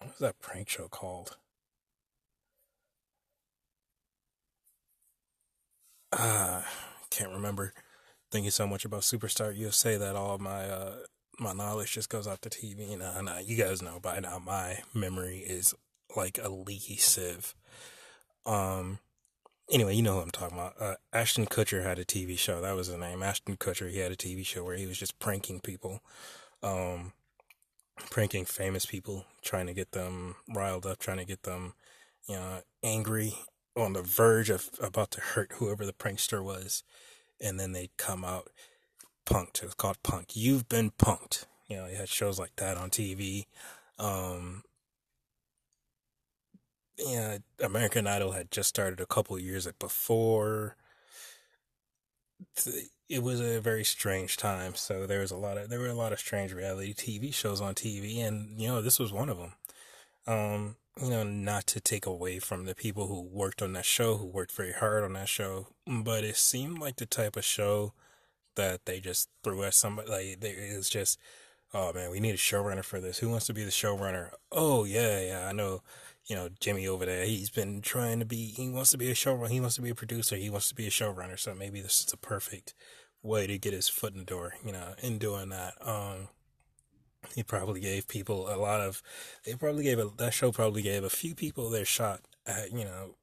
what 0.00 0.10
was 0.10 0.18
that 0.18 0.40
prank 0.40 0.68
show 0.68 0.88
called? 0.88 1.36
Ah, 6.12 6.58
uh, 6.58 6.62
can't 7.10 7.30
remember. 7.30 7.72
Thinking 8.30 8.50
so 8.50 8.66
much 8.66 8.84
about 8.84 9.02
Superstar 9.02 9.56
USA 9.56 9.96
that 9.96 10.16
all 10.16 10.38
my 10.38 10.64
uh 10.64 10.96
my 11.38 11.52
knowledge 11.52 11.92
just 11.92 12.08
goes 12.08 12.26
off 12.26 12.40
the 12.40 12.50
TV. 12.50 12.98
Nah, 12.98 13.20
nah, 13.20 13.38
you 13.38 13.56
guys 13.56 13.82
know 13.82 13.98
by 14.00 14.20
now 14.20 14.38
my 14.38 14.80
memory 14.94 15.38
is 15.38 15.74
like 16.16 16.38
a 16.42 16.48
leaky 16.48 16.96
sieve. 16.96 17.54
Um, 18.46 18.98
anyway, 19.70 19.94
you 19.94 20.02
know 20.02 20.14
who 20.14 20.20
I'm 20.20 20.30
talking 20.30 20.58
about. 20.58 20.74
Uh, 20.80 20.94
Ashton 21.12 21.46
Kutcher 21.46 21.82
had 21.82 21.98
a 21.98 22.04
TV 22.04 22.38
show. 22.38 22.60
That 22.60 22.76
was 22.76 22.88
his 22.88 22.98
name. 22.98 23.22
Ashton 23.22 23.56
Kutcher. 23.56 23.90
He 23.90 23.98
had 23.98 24.12
a 24.12 24.16
TV 24.16 24.44
show 24.44 24.64
where 24.64 24.76
he 24.76 24.86
was 24.86 24.98
just 24.98 25.18
pranking 25.18 25.60
people, 25.60 26.02
um, 26.62 27.12
pranking 28.10 28.44
famous 28.44 28.86
people, 28.86 29.26
trying 29.42 29.66
to 29.66 29.74
get 29.74 29.92
them 29.92 30.36
riled 30.48 30.86
up, 30.86 30.98
trying 30.98 31.18
to 31.18 31.24
get 31.24 31.42
them, 31.42 31.74
you 32.28 32.36
know, 32.36 32.60
angry, 32.82 33.34
on 33.76 33.92
the 33.92 34.02
verge 34.02 34.50
of 34.50 34.68
about 34.82 35.10
to 35.12 35.20
hurt 35.20 35.52
whoever 35.54 35.86
the 35.86 35.92
prankster 35.92 36.42
was, 36.42 36.82
and 37.40 37.58
then 37.58 37.72
they'd 37.72 37.96
come 37.96 38.24
out 38.24 38.50
punked. 39.26 39.62
It 39.62 39.66
was 39.66 39.74
called 39.74 40.02
Punk'd. 40.02 40.36
You've 40.36 40.68
been 40.68 40.90
punked. 40.90 41.46
You 41.68 41.76
know, 41.76 41.86
you 41.86 41.96
had 41.96 42.08
shows 42.08 42.38
like 42.38 42.56
that 42.56 42.76
on 42.76 42.90
TV. 42.90 43.46
Um, 43.98 44.62
yeah, 46.98 47.38
American 47.62 48.06
Idol 48.06 48.32
had 48.32 48.50
just 48.50 48.68
started 48.68 49.00
a 49.00 49.06
couple 49.06 49.38
years 49.38 49.68
before. 49.78 50.76
It 53.10 53.24
was 53.24 53.40
a 53.40 53.60
very 53.60 53.82
strange 53.82 54.36
time, 54.36 54.76
so 54.76 55.04
there 55.04 55.18
was 55.18 55.32
a 55.32 55.36
lot 55.36 55.58
of 55.58 55.68
there 55.68 55.80
were 55.80 55.88
a 55.88 55.94
lot 55.94 56.12
of 56.12 56.20
strange 56.20 56.52
reality 56.52 56.94
TV 56.94 57.34
shows 57.34 57.60
on 57.60 57.74
TV, 57.74 58.24
and 58.24 58.60
you 58.60 58.68
know 58.68 58.80
this 58.80 59.00
was 59.00 59.12
one 59.12 59.28
of 59.28 59.36
them. 59.36 59.52
Um, 60.28 60.76
you 61.02 61.10
know, 61.10 61.24
not 61.24 61.66
to 61.68 61.80
take 61.80 62.06
away 62.06 62.38
from 62.38 62.66
the 62.66 62.74
people 62.76 63.08
who 63.08 63.22
worked 63.22 63.62
on 63.62 63.72
that 63.72 63.84
show, 63.84 64.16
who 64.16 64.26
worked 64.26 64.52
very 64.52 64.72
hard 64.72 65.02
on 65.02 65.14
that 65.14 65.28
show, 65.28 65.66
but 65.88 66.22
it 66.22 66.36
seemed 66.36 66.78
like 66.78 66.96
the 66.96 67.06
type 67.06 67.36
of 67.36 67.44
show 67.44 67.94
that 68.54 68.86
they 68.86 69.00
just 69.00 69.28
threw 69.42 69.64
at 69.64 69.74
somebody. 69.74 70.08
Like 70.08 70.36
it's 70.40 70.88
just, 70.88 71.18
oh 71.74 71.92
man, 71.92 72.12
we 72.12 72.20
need 72.20 72.34
a 72.34 72.38
showrunner 72.38 72.84
for 72.84 73.00
this. 73.00 73.18
Who 73.18 73.28
wants 73.28 73.46
to 73.46 73.54
be 73.54 73.64
the 73.64 73.70
showrunner? 73.72 74.30
Oh 74.52 74.84
yeah, 74.84 75.20
yeah, 75.20 75.48
I 75.48 75.52
know. 75.52 75.82
You 76.26 76.36
know 76.36 76.48
Jimmy 76.60 76.86
over 76.86 77.06
there. 77.06 77.24
He's 77.24 77.50
been 77.50 77.80
trying 77.80 78.20
to 78.20 78.24
be. 78.24 78.52
He 78.56 78.68
wants 78.68 78.92
to 78.92 78.98
be 78.98 79.10
a 79.10 79.14
showrunner. 79.14 79.48
He 79.48 79.60
wants 79.60 79.74
to 79.76 79.82
be 79.82 79.90
a 79.90 79.96
producer. 79.96 80.36
He 80.36 80.48
wants 80.48 80.68
to 80.68 80.76
be 80.76 80.86
a 80.86 80.90
showrunner. 80.90 81.36
So 81.36 81.56
maybe 81.56 81.80
this 81.80 81.98
is 81.98 82.06
the 82.06 82.16
perfect 82.16 82.74
way 83.22 83.46
to 83.46 83.58
get 83.58 83.72
his 83.72 83.88
foot 83.88 84.12
in 84.12 84.20
the 84.20 84.24
door. 84.24 84.54
You 84.64 84.72
know, 84.72 84.94
in 85.02 85.18
doing 85.18 85.50
that. 85.50 85.74
Um, 85.80 86.28
he 87.34 87.42
probably 87.42 87.80
gave 87.80 88.08
people 88.08 88.52
a 88.52 88.56
lot 88.56 88.80
of. 88.80 89.02
They 89.44 89.54
probably 89.54 89.84
gave 89.84 89.98
a 89.98 90.10
that 90.16 90.34
show 90.34 90.52
probably 90.52 90.82
gave 90.82 91.04
a 91.04 91.10
few 91.10 91.34
people 91.34 91.70
their 91.70 91.84
shot 91.84 92.20
at 92.46 92.72
you 92.72 92.84
know, 92.84 93.14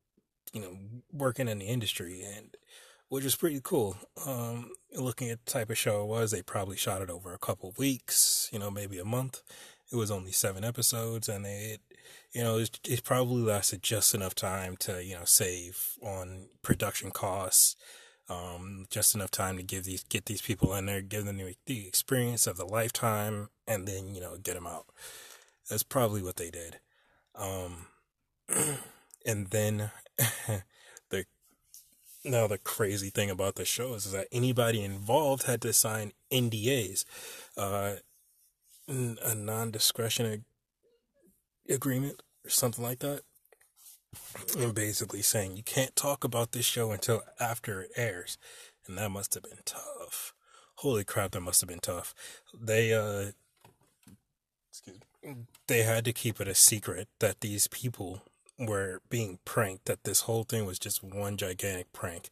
you 0.53 0.61
know, 0.61 0.77
working 1.11 1.47
in 1.47 1.59
the 1.59 1.65
industry 1.65 2.23
and 2.23 2.55
which 3.09 3.25
is 3.25 3.35
pretty 3.35 3.59
cool. 3.63 3.97
Um, 4.25 4.71
looking 4.95 5.29
at 5.29 5.45
the 5.45 5.51
type 5.51 5.69
of 5.69 5.77
show 5.77 6.03
it 6.03 6.07
was, 6.07 6.31
they 6.31 6.41
probably 6.41 6.77
shot 6.77 7.01
it 7.01 7.09
over 7.09 7.33
a 7.33 7.39
couple 7.39 7.73
weeks, 7.77 8.49
you 8.51 8.59
know, 8.59 8.69
maybe 8.69 8.99
a 8.99 9.05
month. 9.05 9.41
It 9.91 9.95
was 9.95 10.11
only 10.11 10.31
seven 10.31 10.65
episodes, 10.65 11.29
and 11.29 11.45
it, 11.45 11.79
you 12.33 12.43
know, 12.43 12.57
it, 12.57 12.79
it 12.83 13.03
probably 13.05 13.41
lasted 13.41 13.81
just 13.81 14.13
enough 14.13 14.35
time 14.35 14.75
to, 14.77 15.03
you 15.03 15.15
know, 15.15 15.23
save 15.23 15.97
on 16.01 16.47
production 16.61 17.11
costs, 17.11 17.77
um, 18.29 18.85
just 18.89 19.15
enough 19.15 19.31
time 19.31 19.57
to 19.57 19.63
give 19.63 19.85
these 19.85 20.03
get 20.03 20.25
these 20.25 20.41
people 20.41 20.73
in 20.73 20.85
there, 20.85 21.01
give 21.01 21.25
them 21.25 21.37
the 21.65 21.87
experience 21.87 22.47
of 22.47 22.57
the 22.57 22.65
lifetime, 22.65 23.49
and 23.67 23.87
then 23.87 24.13
you 24.13 24.21
know 24.21 24.37
get 24.37 24.55
them 24.55 24.67
out. 24.67 24.85
That's 25.69 25.83
probably 25.83 26.21
what 26.21 26.37
they 26.37 26.49
did. 26.49 26.79
Um, 27.35 27.87
and 29.25 29.47
then 29.47 29.91
the 31.09 31.25
now, 32.23 32.47
the 32.47 32.57
crazy 32.57 33.09
thing 33.09 33.29
about 33.29 33.55
the 33.55 33.65
show 33.65 33.93
is, 33.93 34.11
that 34.11 34.27
anybody 34.31 34.83
involved 34.83 35.43
had 35.43 35.61
to 35.61 35.73
sign 35.73 36.11
NDAs, 36.31 37.05
uh, 37.55 37.95
a 38.87 39.35
non 39.35 39.71
discretion 39.71 40.45
agreement 41.69 42.21
or 42.45 42.49
something 42.49 42.83
like 42.83 42.99
that. 42.99 43.21
And 44.57 44.73
basically 44.73 45.21
saying 45.21 45.57
you 45.57 45.63
can't 45.63 45.95
talk 45.95 46.23
about 46.23 46.51
this 46.51 46.65
show 46.65 46.91
until 46.91 47.23
after 47.39 47.81
it 47.81 47.91
airs. 47.95 48.37
And 48.87 48.97
that 48.97 49.11
must 49.11 49.33
have 49.33 49.43
been 49.43 49.59
tough. 49.65 50.33
Holy 50.75 51.03
crap, 51.03 51.31
that 51.31 51.41
must 51.41 51.61
have 51.61 51.69
been 51.69 51.79
tough. 51.79 52.13
They, 52.57 52.93
uh, 52.93 53.31
excuse 54.69 54.99
me, 55.23 55.35
they 55.67 55.83
had 55.83 56.05
to 56.05 56.13
keep 56.13 56.39
it 56.39 56.47
a 56.47 56.55
secret 56.55 57.07
that 57.19 57.41
these 57.41 57.67
people 57.67 58.21
were 58.59 59.01
being 59.09 59.39
pranked, 59.43 59.85
that 59.85 60.03
this 60.03 60.21
whole 60.21 60.43
thing 60.43 60.65
was 60.65 60.79
just 60.79 61.03
one 61.03 61.35
gigantic 61.37 61.91
prank. 61.93 62.29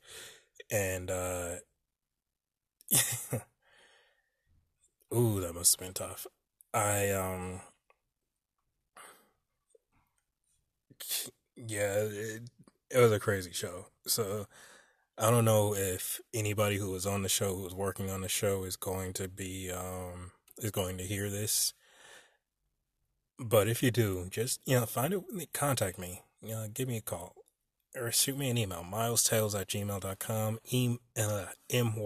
And, 0.72 1.12
uh, 1.12 1.56
ooh, 5.14 5.42
that 5.42 5.54
must 5.54 5.80
have 5.80 5.86
been 5.86 5.94
tough. 5.94 6.28
I, 6.74 7.10
um, 7.12 7.62
yeah, 11.56 11.96
it, 11.96 12.44
it 12.90 13.00
was 13.00 13.12
a 13.12 13.20
crazy 13.20 13.52
show. 13.52 13.88
So, 14.08 14.48
I 15.18 15.32
don't 15.32 15.46
know 15.46 15.74
if 15.76 16.20
anybody 16.34 16.78
who 16.78 16.92
was 16.92 17.06
on 17.06 17.22
the 17.22 17.30
show, 17.30 17.56
who 17.56 17.64
was 17.64 17.74
working 17.74 18.10
on 18.10 18.22
the 18.22 18.30
show, 18.30 18.64
is 18.64 18.76
going 18.76 19.14
to 19.14 19.28
be, 19.28 19.72
um, 19.72 20.32
is 20.58 20.72
going 20.72 20.98
to 20.98 21.06
hear 21.06 21.30
this 21.30 21.74
but 23.40 23.68
if 23.68 23.84
you 23.84 23.92
do, 23.92 24.28
just, 24.30 24.62
you 24.66 24.80
know, 24.80 24.86
find 24.86 25.14
it, 25.14 25.22
contact 25.54 26.00
me, 26.00 26.22
you 26.42 26.52
know, 26.52 26.70
give 26.74 26.88
me 26.88 26.96
a 26.98 27.02
call 27.02 27.36
or 27.96 28.12
shoot 28.12 28.38
me 28.38 28.50
an 28.50 28.58
email, 28.58 28.86
mylestales 28.90 29.60
at 29.60 29.68
gmail.com, 29.68 30.60
e- 30.70 30.98
uh, 31.18 31.46
M-Y-L-E-S-T-A-L-E-S 31.70 32.00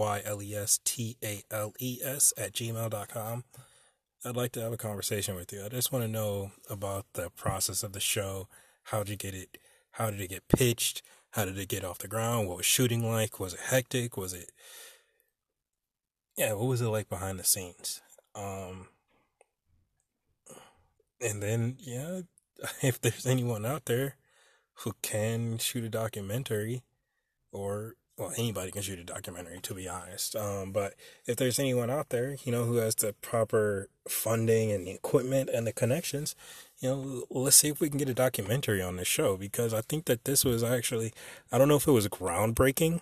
at 2.37 2.53
gmail.com. 2.53 3.43
I'd 4.25 4.35
like 4.35 4.51
to 4.51 4.61
have 4.61 4.73
a 4.73 4.77
conversation 4.77 5.35
with 5.35 5.53
you. 5.53 5.65
I 5.65 5.69
just 5.69 5.91
want 5.91 6.03
to 6.03 6.11
know 6.11 6.51
about 6.69 7.05
the 7.13 7.29
process 7.31 7.81
of 7.83 7.93
the 7.93 7.99
show. 7.99 8.47
How 8.89 9.03
did 9.03 9.09
you 9.09 9.17
get 9.17 9.35
it? 9.35 9.57
How 9.91 10.09
did 10.09 10.19
it 10.19 10.29
get 10.29 10.47
pitched? 10.47 11.03
How 11.31 11.45
did 11.45 11.59
it 11.59 11.69
get 11.69 11.85
off 11.85 11.99
the 11.99 12.07
ground? 12.07 12.47
What 12.47 12.57
was 12.57 12.65
shooting 12.65 13.07
like? 13.07 13.39
Was 13.39 13.53
it 13.53 13.59
hectic? 13.59 14.17
Was 14.17 14.33
it 14.33 14.51
yeah, 16.35 16.53
what 16.53 16.67
was 16.67 16.81
it 16.81 16.87
like 16.87 17.07
behind 17.07 17.39
the 17.39 17.43
scenes? 17.43 18.01
Um 18.33 18.87
and 21.21 21.43
then 21.43 21.75
yeah, 21.79 22.21
if 22.81 22.99
there's 22.99 23.27
anyone 23.27 23.63
out 23.63 23.85
there 23.85 24.15
who 24.79 24.93
can 25.03 25.59
shoot 25.59 25.83
a 25.83 25.89
documentary 25.89 26.81
or 27.51 27.93
well 28.19 28.31
anybody 28.37 28.71
can 28.71 28.83
shoot 28.83 28.99
a 28.99 29.03
documentary 29.03 29.59
to 29.61 29.73
be 29.73 29.87
honest. 29.87 30.35
Um, 30.35 30.71
but 30.71 30.93
if 31.25 31.37
there's 31.37 31.57
anyone 31.57 31.89
out 31.89 32.09
there 32.09 32.35
you 32.43 32.51
know 32.51 32.65
who 32.65 32.75
has 32.75 32.95
the 32.95 33.13
proper 33.13 33.89
funding 34.07 34.71
and 34.71 34.85
the 34.85 34.91
equipment 34.91 35.49
and 35.49 35.65
the 35.65 35.73
connections 35.73 36.35
you 36.79 36.89
know 36.89 37.23
let's 37.29 37.55
see 37.55 37.69
if 37.69 37.79
we 37.79 37.89
can 37.89 37.97
get 37.97 38.09
a 38.09 38.13
documentary 38.13 38.81
on 38.81 38.95
this 38.95 39.07
show 39.07 39.37
because 39.37 39.73
i 39.73 39.81
think 39.81 40.05
that 40.05 40.25
this 40.25 40.43
was 40.43 40.63
actually 40.63 41.13
i 41.51 41.57
don't 41.57 41.67
know 41.67 41.75
if 41.75 41.87
it 41.87 41.91
was 41.91 42.07
groundbreaking 42.07 43.01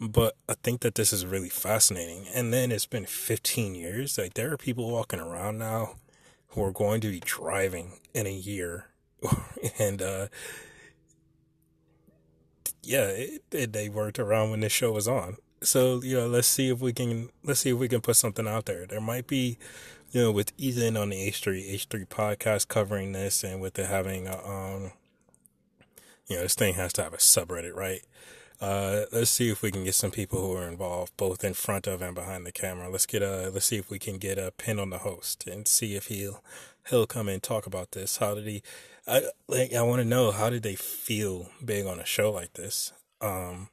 but 0.00 0.36
i 0.48 0.54
think 0.62 0.80
that 0.80 0.94
this 0.94 1.12
is 1.12 1.24
really 1.24 1.48
fascinating. 1.48 2.26
And 2.34 2.52
then 2.52 2.70
it's 2.72 2.86
been 2.86 3.06
15 3.06 3.74
years. 3.74 4.18
Like 4.18 4.34
there 4.34 4.52
are 4.52 4.56
people 4.56 4.90
walking 4.90 5.20
around 5.20 5.58
now 5.58 5.96
who 6.48 6.62
are 6.62 6.72
going 6.72 7.00
to 7.02 7.10
be 7.10 7.20
driving 7.20 7.92
in 8.14 8.26
a 8.26 8.30
year. 8.32 8.86
And 9.78 10.02
uh 10.02 10.28
yeah, 12.86 13.06
it, 13.08 13.42
it, 13.50 13.72
they 13.72 13.88
worked 13.88 14.18
around 14.18 14.50
when 14.50 14.60
this 14.60 14.72
show 14.72 14.92
was 14.92 15.08
on. 15.08 15.36
So 15.62 16.02
you 16.02 16.16
know, 16.16 16.26
let's 16.26 16.48
see 16.48 16.68
if 16.68 16.80
we 16.80 16.92
can 16.92 17.30
let's 17.42 17.60
see 17.60 17.70
if 17.70 17.78
we 17.78 17.88
can 17.88 18.00
put 18.00 18.16
something 18.16 18.46
out 18.46 18.66
there. 18.66 18.86
There 18.86 19.00
might 19.00 19.26
be, 19.26 19.58
you 20.12 20.22
know, 20.22 20.32
with 20.32 20.52
Ethan 20.56 20.96
on 20.96 21.10
the 21.10 21.20
H 21.20 21.40
three 21.40 21.66
H 21.66 21.86
three 21.86 22.04
podcast 22.04 22.68
covering 22.68 23.12
this, 23.12 23.42
and 23.42 23.60
with 23.60 23.78
it 23.78 23.86
having 23.86 24.28
a, 24.28 24.36
um, 24.46 24.92
you 26.28 26.36
know, 26.36 26.42
this 26.42 26.54
thing 26.54 26.74
has 26.74 26.92
to 26.94 27.02
have 27.02 27.14
a 27.14 27.18
subreddit, 27.18 27.74
right? 27.74 28.02
Uh, 28.60 29.04
let's 29.12 29.30
see 29.30 29.50
if 29.50 29.60
we 29.60 29.70
can 29.70 29.84
get 29.84 29.94
some 29.94 30.10
people 30.10 30.40
who 30.40 30.54
are 30.56 30.68
involved, 30.68 31.14
both 31.16 31.44
in 31.44 31.52
front 31.52 31.86
of 31.86 32.00
and 32.00 32.14
behind 32.14 32.46
the 32.46 32.52
camera. 32.52 32.88
Let's 32.88 33.06
get 33.06 33.22
a 33.22 33.50
let's 33.52 33.66
see 33.66 33.76
if 33.76 33.90
we 33.90 33.98
can 33.98 34.18
get 34.18 34.38
a 34.38 34.52
pin 34.56 34.78
on 34.78 34.90
the 34.90 34.98
host 34.98 35.46
and 35.46 35.66
see 35.68 35.94
if 35.94 36.06
he'll 36.06 36.42
he'll 36.88 37.06
come 37.06 37.28
and 37.28 37.42
talk 37.42 37.66
about 37.66 37.92
this. 37.92 38.18
How 38.18 38.34
did 38.34 38.46
he? 38.46 38.62
I 39.06 39.22
like 39.48 39.72
I 39.72 39.82
want 39.82 40.00
to 40.00 40.04
know 40.08 40.32
how 40.32 40.50
did 40.50 40.62
they 40.62 40.74
feel 40.74 41.50
being 41.64 41.86
on 41.86 42.00
a 42.00 42.04
show 42.04 42.32
like 42.32 42.54
this. 42.54 42.92
Um, 43.20 43.68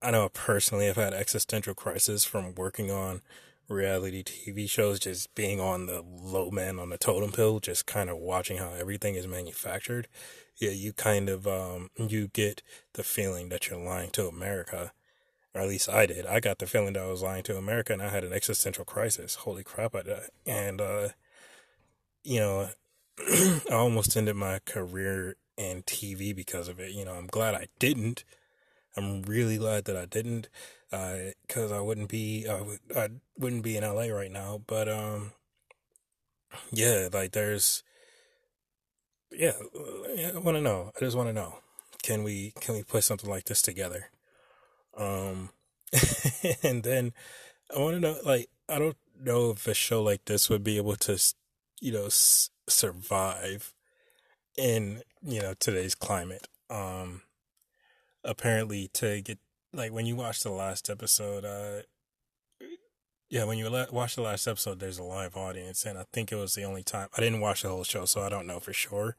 I 0.00 0.10
know 0.10 0.28
personally 0.30 0.88
I've 0.88 0.96
had 0.96 1.12
existential 1.12 1.74
crisis 1.74 2.24
from 2.24 2.54
working 2.54 2.90
on 2.90 3.20
reality 3.68 4.22
TV 4.22 4.68
shows, 4.68 4.98
just 4.98 5.34
being 5.34 5.60
on 5.60 5.86
the 5.86 6.02
low 6.02 6.50
man 6.50 6.78
on 6.78 6.90
the 6.90 6.98
totem 6.98 7.30
pole, 7.32 7.60
just 7.60 7.86
kind 7.86 8.08
of 8.10 8.18
watching 8.18 8.58
how 8.58 8.72
everything 8.72 9.14
is 9.14 9.26
manufactured. 9.26 10.08
Yeah, 10.56 10.70
you 10.70 10.92
kind 10.92 11.28
of 11.28 11.46
um 11.46 11.90
you 11.96 12.28
get 12.28 12.62
the 12.94 13.02
feeling 13.02 13.50
that 13.50 13.68
you're 13.68 13.78
lying 13.78 14.10
to 14.12 14.28
America. 14.28 14.92
Or 15.54 15.60
at 15.60 15.68
least 15.68 15.90
I 15.90 16.06
did. 16.06 16.24
I 16.24 16.40
got 16.40 16.58
the 16.58 16.66
feeling 16.66 16.94
that 16.94 17.02
I 17.02 17.08
was 17.10 17.22
lying 17.22 17.42
to 17.44 17.58
America 17.58 17.92
and 17.92 18.00
I 18.02 18.08
had 18.08 18.24
an 18.24 18.32
existential 18.32 18.86
crisis. 18.86 19.34
Holy 19.34 19.62
crap, 19.62 19.94
I 19.94 20.02
did. 20.02 20.18
And 20.46 20.80
uh 20.80 21.08
you 22.24 22.40
know, 22.40 22.68
I 23.70 23.74
almost 23.74 24.16
ended 24.16 24.36
my 24.36 24.60
career 24.64 25.36
in 25.56 25.82
TV 25.82 26.34
because 26.34 26.68
of 26.68 26.80
it. 26.80 26.92
You 26.92 27.04
know, 27.04 27.14
I'm 27.14 27.26
glad 27.26 27.54
I 27.54 27.68
didn't. 27.78 28.24
I'm 28.96 29.22
really 29.22 29.56
glad 29.56 29.84
that 29.86 29.96
I 29.96 30.04
didn't, 30.04 30.48
because 30.90 31.72
uh, 31.72 31.78
I 31.78 31.80
wouldn't 31.80 32.08
be 32.08 32.46
I, 32.46 32.60
would, 32.60 32.80
I 32.94 33.08
wouldn't 33.38 33.62
be 33.62 33.76
in 33.76 33.84
LA 33.84 34.06
right 34.06 34.30
now. 34.30 34.60
But 34.66 34.88
um, 34.88 35.32
yeah, 36.70 37.08
like 37.12 37.32
there's, 37.32 37.82
yeah, 39.30 39.52
I 40.34 40.38
want 40.38 40.56
to 40.56 40.60
know. 40.60 40.92
I 40.94 41.00
just 41.00 41.16
want 41.16 41.28
to 41.30 41.32
know, 41.32 41.58
can 42.02 42.22
we 42.22 42.52
can 42.60 42.74
we 42.74 42.82
put 42.82 43.04
something 43.04 43.30
like 43.30 43.44
this 43.44 43.62
together? 43.62 44.10
Um, 44.96 45.50
and 46.62 46.82
then 46.82 47.12
I 47.74 47.78
want 47.78 47.94
to 47.94 48.00
know, 48.00 48.16
like, 48.24 48.48
I 48.68 48.78
don't 48.78 48.96
know 49.18 49.50
if 49.50 49.66
a 49.66 49.74
show 49.74 50.02
like 50.02 50.24
this 50.26 50.50
would 50.50 50.64
be 50.64 50.76
able 50.76 50.96
to, 50.96 51.18
you 51.80 51.92
know, 51.92 52.08
survive 52.68 53.72
in 54.56 55.02
you 55.22 55.40
know 55.40 55.54
today's 55.58 55.94
climate. 55.94 56.48
Um, 56.70 57.22
apparently, 58.24 58.88
to 58.94 59.20
get 59.20 59.38
like 59.72 59.92
when 59.92 60.06
you 60.06 60.16
watch 60.16 60.40
the 60.40 60.50
last 60.50 60.90
episode, 60.90 61.44
uh, 61.44 61.82
yeah, 63.30 63.44
when 63.44 63.58
you 63.58 63.70
watch 63.90 64.16
the 64.16 64.22
last 64.22 64.46
episode, 64.46 64.78
there's 64.78 64.98
a 64.98 65.02
live 65.02 65.36
audience, 65.36 65.86
and 65.86 65.98
I 65.98 66.04
think 66.12 66.30
it 66.32 66.36
was 66.36 66.54
the 66.54 66.64
only 66.64 66.82
time 66.82 67.08
I 67.16 67.20
didn't 67.20 67.40
watch 67.40 67.62
the 67.62 67.68
whole 67.68 67.84
show, 67.84 68.04
so 68.04 68.22
I 68.22 68.28
don't 68.28 68.46
know 68.46 68.60
for 68.60 68.72
sure. 68.72 69.16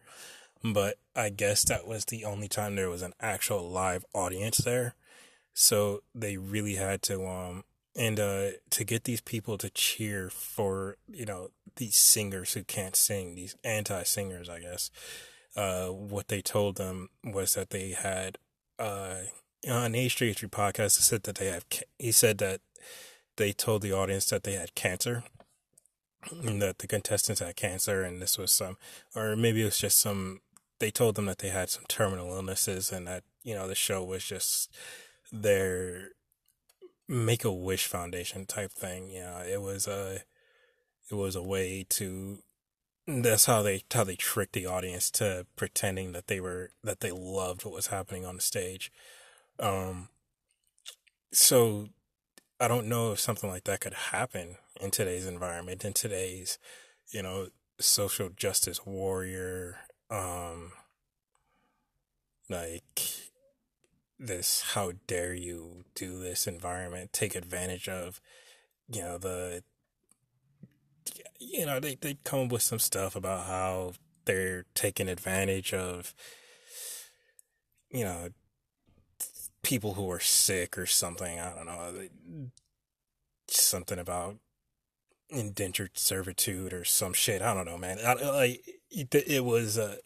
But 0.63 0.97
I 1.15 1.29
guess 1.29 1.63
that 1.65 1.87
was 1.87 2.05
the 2.05 2.23
only 2.23 2.47
time 2.47 2.75
there 2.75 2.89
was 2.89 3.01
an 3.01 3.13
actual 3.19 3.69
live 3.69 4.05
audience 4.13 4.57
there. 4.59 4.95
So 5.53 6.03
they 6.15 6.37
really 6.37 6.75
had 6.75 7.01
to 7.03 7.27
um 7.27 7.63
and 7.95 8.19
uh, 8.19 8.47
to 8.71 8.83
get 8.83 9.03
these 9.03 9.21
people 9.21 9.57
to 9.57 9.69
cheer 9.69 10.29
for 10.29 10.97
you 11.07 11.25
know 11.25 11.49
these 11.75 11.95
singers 11.95 12.53
who 12.53 12.63
can't 12.63 12.95
sing, 12.95 13.35
these 13.35 13.55
anti 13.63 14.03
singers, 14.03 14.49
I 14.49 14.59
guess. 14.59 14.91
Uh, 15.55 15.87
what 15.89 16.29
they 16.29 16.41
told 16.41 16.77
them 16.77 17.09
was 17.23 17.53
that 17.53 17.69
they 17.69 17.91
had 17.91 18.37
uh, 18.79 19.17
on 19.69 19.91
the 19.91 19.99
H 19.99 20.17
Three 20.17 20.33
podcast. 20.33 20.97
He 20.97 21.03
said 21.03 21.23
that 21.23 21.35
they 21.35 21.47
have. 21.47 21.65
He 21.99 22.11
said 22.11 22.39
that 22.39 22.61
they 23.37 23.51
told 23.51 23.81
the 23.81 23.93
audience 23.93 24.25
that 24.27 24.43
they 24.43 24.53
had 24.53 24.75
cancer, 24.75 25.23
and 26.31 26.61
that 26.61 26.79
the 26.79 26.87
contestants 26.87 27.41
had 27.41 27.55
cancer, 27.55 28.03
and 28.03 28.21
this 28.21 28.37
was 28.37 28.51
some, 28.51 28.77
or 29.15 29.35
maybe 29.35 29.61
it 29.61 29.65
was 29.65 29.79
just 29.79 29.99
some. 29.99 30.41
They 30.79 30.91
told 30.91 31.15
them 31.15 31.27
that 31.27 31.37
they 31.37 31.49
had 31.49 31.69
some 31.69 31.85
terminal 31.87 32.33
illnesses, 32.33 32.91
and 32.91 33.07
that 33.07 33.23
you 33.43 33.53
know 33.53 33.67
the 33.67 33.75
show 33.75 34.03
was 34.03 34.23
just 34.25 34.73
their 35.31 36.09
make 37.07 37.43
a 37.43 37.51
wish 37.51 37.87
foundation 37.87 38.45
type 38.45 38.71
thing. 38.71 39.09
Yeah, 39.09 39.43
it 39.43 39.61
was 39.61 39.87
a 39.87 40.21
it 41.11 41.15
was 41.15 41.35
a 41.35 41.43
way 41.43 41.85
to 41.89 42.39
that's 43.07 43.45
how 43.45 43.61
they 43.61 43.83
how 43.93 44.03
they 44.03 44.15
tricked 44.15 44.53
the 44.53 44.65
audience 44.65 45.11
to 45.11 45.45
pretending 45.55 46.13
that 46.13 46.27
they 46.27 46.39
were 46.39 46.71
that 46.83 47.01
they 47.01 47.11
loved 47.11 47.65
what 47.65 47.73
was 47.73 47.87
happening 47.87 48.25
on 48.25 48.35
the 48.35 48.41
stage. 48.41 48.91
Um 49.59 50.09
so 51.31 51.89
I 52.59 52.67
don't 52.67 52.87
know 52.87 53.11
if 53.11 53.19
something 53.19 53.49
like 53.49 53.65
that 53.65 53.81
could 53.81 53.93
happen 53.93 54.55
in 54.79 54.91
today's 54.91 55.27
environment, 55.27 55.83
in 55.83 55.93
today's, 55.93 56.59
you 57.11 57.21
know, 57.21 57.47
social 57.79 58.29
justice 58.29 58.85
warrior, 58.85 59.79
um 60.09 60.71
like 62.49 63.32
this 64.19 64.61
how 64.73 64.93
dare 65.07 65.33
you 65.33 65.83
do 65.95 66.19
this 66.19 66.47
environment 66.47 67.11
take 67.13 67.35
advantage 67.35 67.89
of 67.89 68.21
you 68.87 69.01
know 69.01 69.17
the 69.17 69.63
you 71.39 71.65
know 71.65 71.79
they 71.79 71.95
they 71.95 72.17
come 72.23 72.41
up 72.45 72.51
with 72.51 72.61
some 72.61 72.79
stuff 72.79 73.15
about 73.15 73.45
how 73.45 73.93
they're 74.25 74.65
taking 74.73 75.09
advantage 75.09 75.73
of 75.73 76.13
you 77.91 78.03
know 78.03 78.29
people 79.61 79.93
who 79.93 80.09
are 80.11 80.19
sick 80.19 80.77
or 80.77 80.85
something 80.85 81.39
i 81.39 81.53
don't 81.53 81.65
know 81.65 81.71
uh, 81.71 82.45
something 83.47 83.99
about 83.99 84.37
indentured 85.29 85.97
servitude 85.97 86.73
or 86.73 86.83
some 86.83 87.13
shit 87.13 87.41
i 87.41 87.53
don't 87.53 87.65
know 87.65 87.77
man. 87.77 87.97
I, 88.05 88.13
like 88.13 88.63
it, 88.91 89.13
it 89.15 89.43
was 89.43 89.77
a 89.77 89.97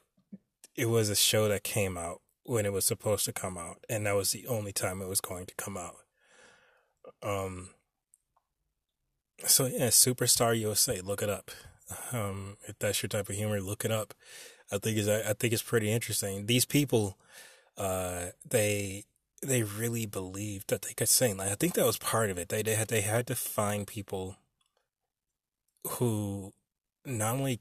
it 0.75 0.85
was 0.85 1.09
a 1.09 1.15
show 1.15 1.47
that 1.49 1.63
came 1.63 1.97
out 1.97 2.21
when 2.47 2.65
it 2.65 2.71
was 2.71 2.85
supposed 2.85 3.25
to 3.25 3.33
come 3.33 3.57
out, 3.57 3.83
and 3.89 4.05
that 4.05 4.15
was 4.15 4.31
the 4.31 4.47
only 4.47 4.71
time 4.71 5.01
it 5.01 5.07
was 5.07 5.21
going 5.21 5.45
to 5.45 5.55
come 5.55 5.77
out. 5.77 5.97
Um. 7.21 7.69
So 9.45 9.67
yeah, 9.67 9.87
Superstar 9.89 10.57
USA, 10.59 11.01
look 11.01 11.21
it 11.21 11.29
up. 11.29 11.51
Um, 12.11 12.57
if 12.67 12.79
that's 12.79 13.03
your 13.03 13.09
type 13.09 13.29
of 13.29 13.35
humor, 13.35 13.61
look 13.61 13.85
it 13.85 13.91
up. 13.91 14.13
I 14.71 14.77
think 14.77 14.97
is 14.97 15.07
I 15.07 15.33
think 15.33 15.53
it's 15.53 15.61
pretty 15.61 15.91
interesting. 15.91 16.45
These 16.45 16.65
people, 16.65 17.17
uh, 17.77 18.27
they 18.49 19.05
they 19.41 19.63
really 19.63 20.05
believed 20.05 20.69
that 20.69 20.81
they 20.81 20.93
could 20.93 21.09
sing. 21.09 21.37
Like 21.37 21.51
I 21.51 21.55
think 21.55 21.73
that 21.73 21.85
was 21.85 21.97
part 21.97 22.29
of 22.29 22.37
it. 22.37 22.49
They 22.49 22.63
they 22.63 22.75
had 22.75 22.87
they 22.87 23.01
had 23.01 23.27
to 23.27 23.35
find 23.35 23.85
people 23.85 24.37
who 25.87 26.53
not 27.05 27.35
only 27.35 27.59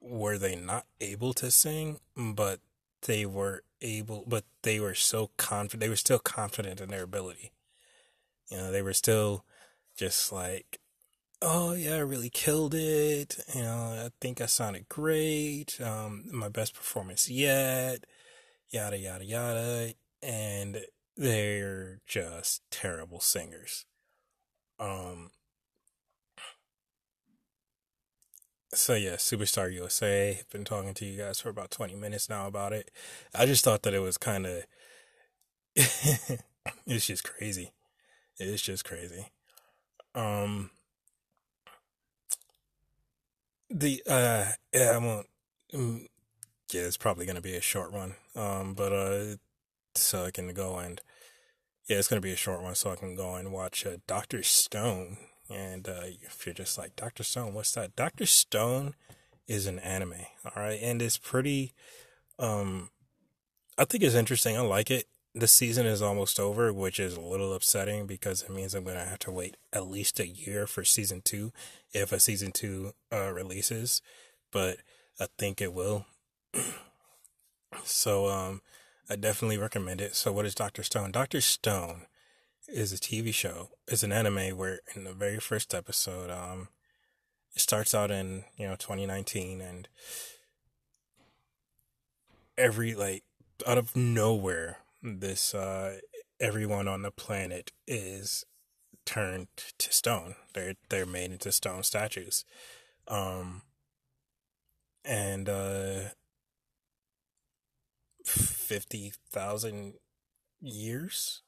were 0.00 0.38
they 0.38 0.54
not 0.54 0.86
able 1.00 1.32
to 1.34 1.50
sing, 1.50 1.98
but 2.16 2.60
they 3.06 3.26
were 3.26 3.62
able, 3.84 4.24
but 4.26 4.44
they 4.62 4.80
were 4.80 4.94
so 4.94 5.30
confident. 5.36 5.80
They 5.80 5.88
were 5.88 5.96
still 5.96 6.18
confident 6.18 6.80
in 6.80 6.88
their 6.88 7.04
ability. 7.04 7.52
You 8.50 8.56
know, 8.56 8.72
they 8.72 8.82
were 8.82 8.92
still 8.92 9.44
just 9.96 10.32
like, 10.32 10.80
oh 11.40 11.74
yeah, 11.74 11.96
I 11.96 11.98
really 11.98 12.30
killed 12.30 12.74
it. 12.74 13.38
You 13.54 13.62
know, 13.62 14.06
I 14.06 14.10
think 14.20 14.40
I 14.40 14.46
sounded 14.46 14.88
great. 14.88 15.80
Um, 15.80 16.24
my 16.32 16.48
best 16.48 16.74
performance 16.74 17.30
yet. 17.30 18.04
Yada 18.70 18.98
yada 18.98 19.24
yada, 19.24 19.94
and 20.22 20.84
they're 21.16 22.00
just 22.06 22.62
terrible 22.70 23.20
singers. 23.20 23.84
Um, 24.80 25.30
so 28.74 28.94
yeah, 28.94 29.16
Superstar 29.16 29.72
USA. 29.72 30.40
Been 30.52 30.64
talking 30.64 30.94
to 30.94 31.04
you 31.04 31.18
guys 31.18 31.40
for 31.40 31.48
about 31.48 31.70
twenty 31.70 31.94
minutes 31.94 32.28
now 32.28 32.46
about 32.46 32.72
it. 32.72 32.90
I 33.34 33.46
just 33.46 33.64
thought 33.64 33.82
that 33.82 33.94
it 33.94 34.00
was 34.00 34.18
kind 34.18 34.46
of, 34.46 34.64
it's 35.76 37.06
just 37.06 37.24
crazy. 37.24 37.72
It's 38.38 38.62
just 38.62 38.84
crazy. 38.84 39.28
Um, 40.14 40.70
the 43.70 44.02
uh, 44.08 44.46
yeah, 44.72 44.92
I 44.94 44.98
won't. 44.98 45.26
Mm, 45.72 46.06
yeah, 46.72 46.82
it's 46.82 46.96
probably 46.96 47.26
gonna 47.26 47.40
be 47.40 47.56
a 47.56 47.60
short 47.60 47.92
one. 47.92 48.14
Um, 48.36 48.74
but 48.74 48.92
uh, 48.92 49.36
so 49.94 50.24
I 50.24 50.30
can 50.30 50.52
go 50.54 50.76
and 50.78 51.00
yeah, 51.88 51.98
it's 51.98 52.08
gonna 52.08 52.20
be 52.20 52.32
a 52.32 52.36
short 52.36 52.62
one, 52.62 52.74
so 52.74 52.90
I 52.90 52.96
can 52.96 53.14
go 53.14 53.34
and 53.34 53.52
watch 53.52 53.86
uh, 53.86 53.98
Doctor 54.06 54.42
Stone. 54.42 55.18
And 55.50 55.88
uh, 55.88 56.02
if 56.22 56.46
you're 56.46 56.54
just 56.54 56.78
like 56.78 56.96
Doctor 56.96 57.22
Stone, 57.22 57.54
what's 57.54 57.72
that? 57.72 57.96
Doctor 57.96 58.26
Stone 58.26 58.94
is 59.46 59.66
an 59.66 59.78
anime, 59.80 60.14
all 60.44 60.62
right, 60.62 60.80
and 60.82 61.02
it's 61.02 61.18
pretty. 61.18 61.74
Um, 62.38 62.90
I 63.76 63.84
think 63.84 64.02
it's 64.02 64.14
interesting. 64.14 64.56
I 64.56 64.60
like 64.60 64.90
it. 64.90 65.06
The 65.34 65.48
season 65.48 65.84
is 65.84 66.00
almost 66.00 66.38
over, 66.40 66.72
which 66.72 66.98
is 66.98 67.16
a 67.16 67.20
little 67.20 67.52
upsetting 67.52 68.06
because 68.06 68.42
it 68.42 68.50
means 68.50 68.74
I'm 68.74 68.84
gonna 68.84 69.04
have 69.04 69.18
to 69.20 69.30
wait 69.30 69.56
at 69.72 69.86
least 69.86 70.18
a 70.20 70.26
year 70.26 70.66
for 70.66 70.84
season 70.84 71.20
two, 71.22 71.52
if 71.92 72.12
a 72.12 72.20
season 72.20 72.52
two 72.52 72.92
uh, 73.12 73.32
releases. 73.32 74.00
But 74.50 74.78
I 75.20 75.26
think 75.36 75.60
it 75.60 75.74
will. 75.74 76.06
so 77.84 78.28
um, 78.28 78.62
I 79.10 79.16
definitely 79.16 79.58
recommend 79.58 80.00
it. 80.00 80.14
So 80.14 80.32
what 80.32 80.46
is 80.46 80.54
Doctor 80.54 80.82
Stone? 80.82 81.12
Doctor 81.12 81.40
Stone 81.40 82.06
is 82.68 82.92
a 82.92 82.96
TV 82.96 83.32
show. 83.32 83.70
It's 83.88 84.02
an 84.02 84.12
anime 84.12 84.56
where 84.56 84.80
in 84.94 85.04
the 85.04 85.12
very 85.12 85.38
first 85.38 85.74
episode, 85.74 86.30
um, 86.30 86.68
it 87.54 87.60
starts 87.60 87.94
out 87.94 88.10
in 88.10 88.44
you 88.56 88.66
know 88.66 88.76
2019 88.76 89.60
and 89.60 89.88
every 92.56 92.94
like 92.94 93.24
out 93.66 93.78
of 93.78 93.96
nowhere 93.96 94.78
this 95.02 95.54
uh 95.54 95.98
everyone 96.40 96.88
on 96.88 97.02
the 97.02 97.10
planet 97.10 97.72
is 97.86 98.44
turned 99.04 99.48
to 99.78 99.92
stone 99.92 100.34
they're 100.54 100.74
they're 100.88 101.06
made 101.06 101.30
into 101.32 101.52
stone 101.52 101.82
statues 101.82 102.44
um 103.08 103.62
and 105.04 105.48
uh 105.48 106.00
50,000 108.24 109.94
years 110.60 111.42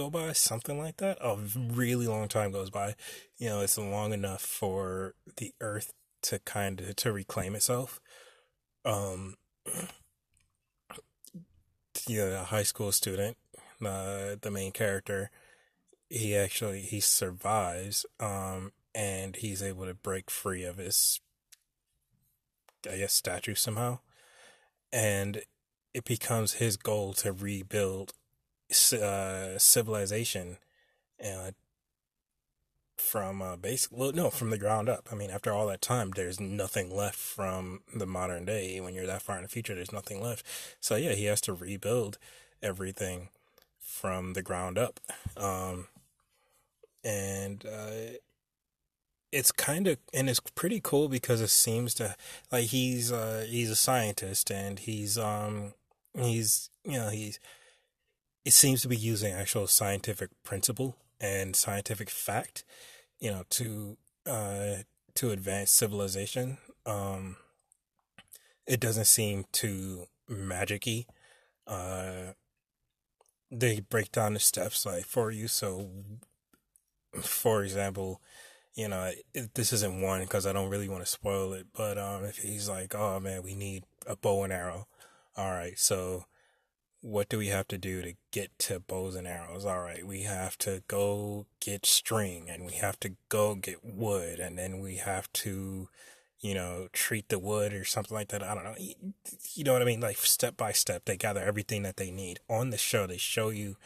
go 0.00 0.10
by, 0.10 0.32
something 0.32 0.78
like 0.78 0.96
that. 0.96 1.18
A 1.20 1.36
really 1.54 2.06
long 2.06 2.28
time 2.28 2.52
goes 2.52 2.70
by. 2.70 2.94
You 3.36 3.50
know, 3.50 3.60
it's 3.60 3.76
long 3.76 4.14
enough 4.14 4.40
for 4.40 5.14
the 5.36 5.52
earth 5.60 5.92
to 6.22 6.38
kind 6.40 6.80
of 6.80 6.96
to 6.96 7.12
reclaim 7.12 7.54
itself. 7.54 8.00
Um 8.84 9.34
you 12.08 12.18
know, 12.18 12.40
a 12.40 12.44
high 12.44 12.62
school 12.62 12.92
student, 12.92 13.36
uh, 13.84 14.36
the 14.40 14.50
main 14.50 14.72
character, 14.72 15.30
he 16.08 16.34
actually 16.34 16.80
he 16.80 17.00
survives 17.00 18.06
um 18.18 18.72
and 18.94 19.36
he's 19.36 19.62
able 19.62 19.84
to 19.84 19.94
break 19.94 20.30
free 20.30 20.64
of 20.64 20.78
his 20.78 21.20
I 22.90 22.96
guess 22.96 23.12
statue 23.12 23.54
somehow. 23.54 23.98
And 24.92 25.42
it 25.92 26.04
becomes 26.04 26.54
his 26.54 26.78
goal 26.78 27.12
to 27.14 27.32
rebuild 27.32 28.14
uh, 28.92 29.58
civilization 29.58 30.58
uh, 31.24 31.50
from 32.96 33.42
uh, 33.42 33.56
well 33.90 34.12
no 34.12 34.30
from 34.30 34.50
the 34.50 34.58
ground 34.58 34.88
up. 34.88 35.08
I 35.10 35.14
mean 35.14 35.30
after 35.30 35.52
all 35.52 35.66
that 35.68 35.82
time 35.82 36.12
there's 36.14 36.38
nothing 36.38 36.94
left 36.94 37.18
from 37.18 37.80
the 37.94 38.06
modern 38.06 38.44
day. 38.44 38.80
When 38.80 38.94
you're 38.94 39.06
that 39.06 39.22
far 39.22 39.36
in 39.36 39.42
the 39.42 39.48
future 39.48 39.74
there's 39.74 39.92
nothing 39.92 40.22
left. 40.22 40.44
So 40.80 40.96
yeah 40.96 41.12
he 41.12 41.24
has 41.24 41.40
to 41.42 41.52
rebuild 41.52 42.18
everything 42.62 43.28
from 43.78 44.34
the 44.34 44.42
ground 44.42 44.78
up. 44.78 45.00
Um, 45.36 45.88
and 47.02 47.64
uh, 47.66 48.18
it's 49.32 49.52
kind 49.52 49.86
of 49.86 49.98
and 50.12 50.28
it's 50.28 50.40
pretty 50.40 50.80
cool 50.82 51.08
because 51.08 51.40
it 51.40 51.50
seems 51.50 51.94
to 51.94 52.16
like 52.50 52.66
he's 52.66 53.12
uh 53.12 53.46
he's 53.48 53.70
a 53.70 53.76
scientist 53.76 54.50
and 54.50 54.80
he's 54.80 55.16
um 55.16 55.72
he's 56.14 56.70
you 56.84 56.98
know 56.98 57.10
he's 57.10 57.38
it 58.44 58.52
seems 58.52 58.82
to 58.82 58.88
be 58.88 58.96
using 58.96 59.32
actual 59.32 59.66
scientific 59.66 60.30
principle 60.42 60.96
and 61.20 61.54
scientific 61.54 62.08
fact 62.08 62.64
you 63.18 63.30
know 63.30 63.44
to 63.50 63.96
uh 64.26 64.76
to 65.14 65.30
advance 65.30 65.70
civilization. 65.70 66.58
Um 66.86 67.36
it 68.66 68.80
doesn't 68.80 69.06
seem 69.06 69.44
too 69.52 70.06
magicy. 70.30 71.06
Uh 71.66 72.32
they 73.50 73.80
break 73.80 74.12
down 74.12 74.34
the 74.34 74.40
steps 74.40 74.86
like 74.86 75.04
for 75.04 75.30
you. 75.30 75.48
So 75.48 75.90
for 77.20 77.64
example 77.64 78.20
you 78.74 78.86
know 78.86 79.10
it, 79.34 79.54
this 79.54 79.72
isn't 79.72 80.00
one 80.00 80.20
because 80.20 80.46
i 80.46 80.52
don't 80.52 80.68
really 80.68 80.88
want 80.88 81.04
to 81.04 81.10
spoil 81.10 81.52
it 81.52 81.66
but 81.74 81.98
um 81.98 82.24
if 82.24 82.38
he's 82.38 82.68
like 82.68 82.94
oh 82.94 83.18
man 83.18 83.42
we 83.42 83.52
need 83.56 83.82
a 84.06 84.16
bow 84.16 84.44
and 84.44 84.52
arrow. 84.52 84.86
All 85.36 85.50
right, 85.52 85.78
so 85.78 86.26
what 87.02 87.28
do 87.28 87.38
we 87.38 87.48
have 87.48 87.66
to 87.68 87.78
do 87.78 88.02
to 88.02 88.14
get 88.30 88.58
to 88.58 88.80
bows 88.80 89.14
and 89.14 89.26
arrows? 89.26 89.64
All 89.64 89.80
right, 89.80 90.06
we 90.06 90.22
have 90.22 90.58
to 90.58 90.82
go 90.86 91.46
get 91.60 91.86
string 91.86 92.48
and 92.50 92.66
we 92.66 92.72
have 92.72 93.00
to 93.00 93.14
go 93.28 93.54
get 93.54 93.84
wood 93.84 94.38
and 94.38 94.58
then 94.58 94.80
we 94.80 94.96
have 94.96 95.32
to, 95.34 95.88
you 96.40 96.54
know, 96.54 96.88
treat 96.92 97.28
the 97.28 97.38
wood 97.38 97.72
or 97.72 97.84
something 97.84 98.14
like 98.14 98.28
that. 98.28 98.42
I 98.42 98.54
don't 98.54 98.64
know. 98.64 98.74
You 99.54 99.64
know 99.64 99.72
what 99.72 99.82
I 99.82 99.86
mean? 99.86 100.00
Like 100.00 100.18
step 100.18 100.56
by 100.56 100.72
step, 100.72 101.04
they 101.06 101.16
gather 101.16 101.40
everything 101.42 101.82
that 101.84 101.96
they 101.96 102.10
need 102.10 102.40
on 102.48 102.70
the 102.70 102.78
show. 102.78 103.06
They 103.06 103.16
show 103.16 103.48
you 103.48 103.76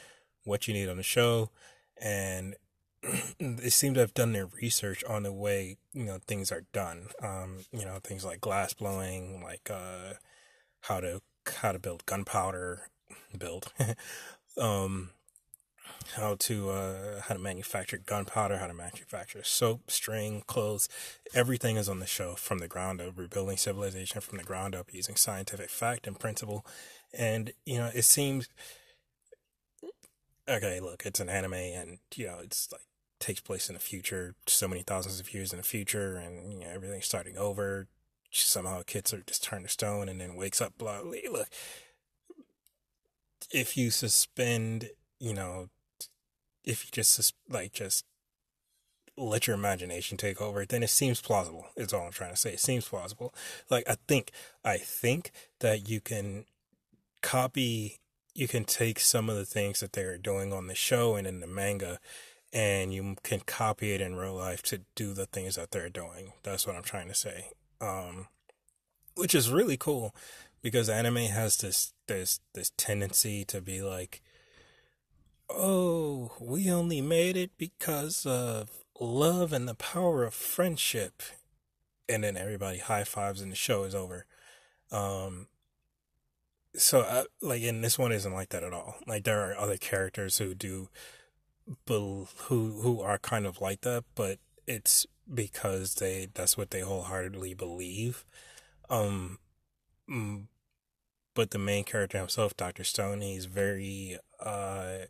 what 0.44 0.66
you 0.66 0.74
need 0.74 0.88
on 0.88 0.96
the 0.96 1.02
show 1.02 1.50
and 2.00 2.56
they 3.38 3.70
seem 3.70 3.94
to 3.94 4.00
have 4.00 4.14
done 4.14 4.32
their 4.32 4.46
research 4.46 5.04
on 5.04 5.22
the 5.22 5.32
way, 5.32 5.76
you 5.92 6.04
know, 6.04 6.18
things 6.26 6.50
are 6.50 6.64
done. 6.72 7.08
Um, 7.22 7.58
you 7.72 7.84
know, 7.84 7.98
things 8.02 8.24
like 8.24 8.40
glass 8.40 8.72
blowing, 8.74 9.42
like, 9.42 9.70
uh, 9.70 10.14
how 10.80 11.00
to 11.00 11.22
how 11.60 11.72
to 11.72 11.78
build 11.78 12.06
gunpowder, 12.06 12.88
build, 13.36 13.72
um, 14.58 15.10
how 16.16 16.36
to 16.36 16.70
uh, 16.70 17.20
how 17.22 17.34
to 17.34 17.40
manufacture 17.40 17.98
gunpowder, 17.98 18.58
how 18.58 18.66
to 18.66 18.74
manufacture 18.74 19.42
soap, 19.42 19.90
string, 19.90 20.42
clothes. 20.46 20.88
Everything 21.34 21.76
is 21.76 21.88
on 21.88 22.00
the 22.00 22.06
show 22.06 22.34
from 22.34 22.58
the 22.58 22.68
ground 22.68 23.00
up. 23.00 23.18
Rebuilding 23.18 23.56
civilization 23.56 24.20
from 24.20 24.38
the 24.38 24.44
ground 24.44 24.74
up 24.74 24.92
using 24.92 25.16
scientific 25.16 25.70
fact 25.70 26.06
and 26.06 26.18
principle, 26.18 26.64
and 27.12 27.52
you 27.66 27.78
know 27.78 27.90
it 27.94 28.04
seems. 28.04 28.48
Okay, 30.46 30.78
look, 30.78 31.04
it's 31.06 31.20
an 31.20 31.28
anime, 31.28 31.54
and 31.54 31.98
you 32.14 32.26
know 32.26 32.38
it's 32.42 32.70
like 32.70 32.82
takes 33.20 33.40
place 33.40 33.68
in 33.68 33.74
the 33.74 33.80
future, 33.80 34.34
so 34.46 34.68
many 34.68 34.82
thousands 34.82 35.18
of 35.18 35.32
years 35.32 35.52
in 35.52 35.56
the 35.56 35.64
future, 35.64 36.16
and 36.16 36.52
you 36.52 36.60
know 36.60 36.68
everything's 36.68 37.06
starting 37.06 37.36
over 37.36 37.88
somehow 38.42 38.82
kids 38.84 39.14
are 39.14 39.22
just 39.26 39.44
turned 39.44 39.64
to 39.64 39.70
stone 39.70 40.08
and 40.08 40.20
then 40.20 40.34
wakes 40.34 40.60
up 40.60 40.76
blah, 40.76 41.02
blah 41.02 41.12
look 41.30 41.48
if 43.52 43.76
you 43.76 43.90
suspend 43.90 44.90
you 45.20 45.34
know 45.34 45.68
if 46.64 46.84
you 46.84 46.90
just 46.92 47.34
like 47.48 47.72
just 47.72 48.04
let 49.16 49.46
your 49.46 49.54
imagination 49.54 50.16
take 50.16 50.40
over 50.40 50.64
then 50.64 50.82
it 50.82 50.90
seems 50.90 51.20
plausible 51.20 51.66
is 51.76 51.92
all 51.92 52.06
i'm 52.06 52.12
trying 52.12 52.32
to 52.32 52.36
say. 52.36 52.52
It 52.52 52.60
seems 52.60 52.88
plausible. 52.88 53.32
Like 53.70 53.88
i 53.88 53.96
think 54.08 54.32
i 54.64 54.76
think 54.76 55.30
that 55.60 55.88
you 55.88 56.00
can 56.00 56.46
copy 57.22 57.98
you 58.34 58.48
can 58.48 58.64
take 58.64 58.98
some 58.98 59.30
of 59.30 59.36
the 59.36 59.44
things 59.44 59.80
that 59.80 59.92
they're 59.92 60.18
doing 60.18 60.52
on 60.52 60.66
the 60.66 60.74
show 60.74 61.14
and 61.14 61.26
in 61.26 61.40
the 61.40 61.46
manga 61.46 61.98
and 62.52 62.92
you 62.92 63.16
can 63.22 63.40
copy 63.40 63.92
it 63.92 64.00
in 64.00 64.16
real 64.16 64.34
life 64.34 64.62
to 64.62 64.80
do 64.94 65.12
the 65.12 65.26
things 65.26 65.56
that 65.56 65.72
they're 65.72 65.88
doing. 65.88 66.32
That's 66.42 66.66
what 66.66 66.76
i'm 66.76 66.82
trying 66.82 67.08
to 67.08 67.14
say. 67.14 67.50
Um, 67.80 68.28
which 69.16 69.34
is 69.34 69.50
really 69.50 69.76
cool 69.76 70.14
because 70.64 70.88
anime 70.88 71.16
has 71.16 71.58
this 71.58 71.92
this 72.06 72.40
this 72.54 72.72
tendency 72.78 73.44
to 73.44 73.60
be 73.60 73.82
like, 73.82 74.22
oh, 75.50 76.32
we 76.40 76.72
only 76.72 77.02
made 77.02 77.36
it 77.36 77.50
because 77.58 78.24
of 78.24 78.70
love 78.98 79.52
and 79.52 79.68
the 79.68 79.74
power 79.74 80.24
of 80.24 80.32
friendship, 80.32 81.22
and 82.08 82.24
then 82.24 82.38
everybody 82.38 82.78
high 82.78 83.04
fives 83.04 83.42
and 83.42 83.52
the 83.52 83.56
show 83.56 83.84
is 83.84 83.94
over. 83.94 84.24
Um, 84.90 85.48
so 86.74 87.02
I, 87.02 87.24
like, 87.42 87.62
and 87.62 87.84
this 87.84 87.98
one 87.98 88.10
isn't 88.10 88.32
like 88.32 88.48
that 88.48 88.64
at 88.64 88.72
all. 88.72 88.96
Like 89.06 89.24
there 89.24 89.50
are 89.50 89.58
other 89.58 89.76
characters 89.76 90.38
who 90.38 90.54
do, 90.54 90.88
who 91.86 92.26
who 92.46 93.02
are 93.02 93.18
kind 93.18 93.44
of 93.44 93.60
like 93.60 93.82
that, 93.82 94.04
but 94.14 94.38
it's 94.66 95.06
because 95.32 95.96
they 95.96 96.28
that's 96.32 96.56
what 96.56 96.70
they 96.70 96.80
wholeheartedly 96.80 97.52
believe. 97.52 98.24
Um, 98.88 99.38
but 101.34 101.50
the 101.50 101.58
main 101.58 101.84
character 101.84 102.18
himself, 102.18 102.56
Doctor 102.56 102.84
Stone, 102.84 103.20
he's 103.20 103.46
very 103.46 104.18
uh, 104.40 105.06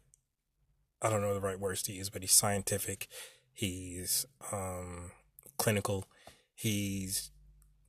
I 1.02 1.10
don't 1.10 1.20
know 1.20 1.34
the 1.34 1.40
right 1.40 1.60
words 1.60 1.82
to 1.82 1.92
use, 1.92 2.10
but 2.10 2.22
he's 2.22 2.32
scientific. 2.32 3.08
He's 3.52 4.26
um 4.52 5.12
clinical. 5.58 6.06
He's 6.54 7.30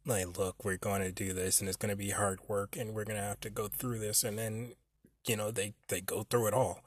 like, 0.05 0.37
look, 0.37 0.63
we're 0.63 0.77
going 0.77 1.01
to 1.01 1.11
do 1.11 1.33
this 1.33 1.59
and 1.59 1.67
it's 1.67 1.77
going 1.77 1.89
to 1.89 1.95
be 1.95 2.11
hard 2.11 2.39
work 2.47 2.75
and 2.77 2.93
we're 2.93 3.05
going 3.05 3.19
to 3.19 3.25
have 3.25 3.39
to 3.41 3.49
go 3.49 3.67
through 3.67 3.99
this. 3.99 4.23
And 4.23 4.37
then, 4.37 4.73
you 5.27 5.35
know, 5.35 5.51
they, 5.51 5.73
they 5.87 6.01
go 6.01 6.23
through 6.23 6.47
it 6.47 6.53
all. 6.53 6.83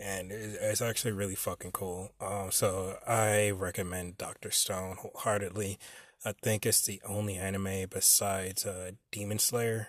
And 0.00 0.32
it's 0.32 0.82
actually 0.82 1.12
really 1.12 1.34
fucking 1.34 1.72
cool. 1.72 2.10
Um, 2.20 2.50
so 2.50 2.98
I 3.06 3.50
recommend 3.50 4.18
Dr. 4.18 4.50
Stone 4.50 4.96
wholeheartedly. 4.98 5.78
I 6.24 6.32
think 6.42 6.66
it's 6.66 6.84
the 6.84 7.00
only 7.06 7.36
anime 7.36 7.86
besides 7.90 8.64
uh, 8.64 8.92
Demon 9.10 9.38
Slayer 9.38 9.88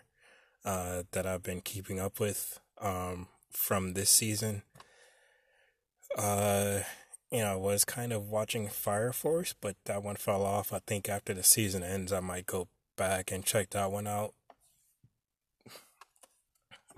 uh, 0.66 1.04
that 1.12 1.26
I've 1.26 1.44
been 1.44 1.62
keeping 1.62 2.00
up 2.00 2.20
with 2.20 2.60
um, 2.82 3.28
from 3.52 3.94
this 3.94 4.10
season. 4.10 4.64
Uh, 6.18 6.80
you 7.32 7.40
know, 7.40 7.54
I 7.54 7.56
was 7.56 7.84
kind 7.86 8.14
of 8.14 8.30
watching 8.30 8.68
Fire 8.68 9.12
Force, 9.12 9.56
but 9.60 9.76
that 9.86 10.04
one 10.04 10.16
fell 10.16 10.44
off. 10.44 10.72
I 10.72 10.80
think 10.86 11.10
after 11.10 11.34
the 11.34 11.44
season 11.44 11.84
ends, 11.84 12.14
I 12.14 12.20
might 12.20 12.46
go 12.46 12.68
back 12.96 13.32
and 13.32 13.44
check 13.44 13.72
that 13.72 13.92
one 13.92 14.08
out. 14.08 14.34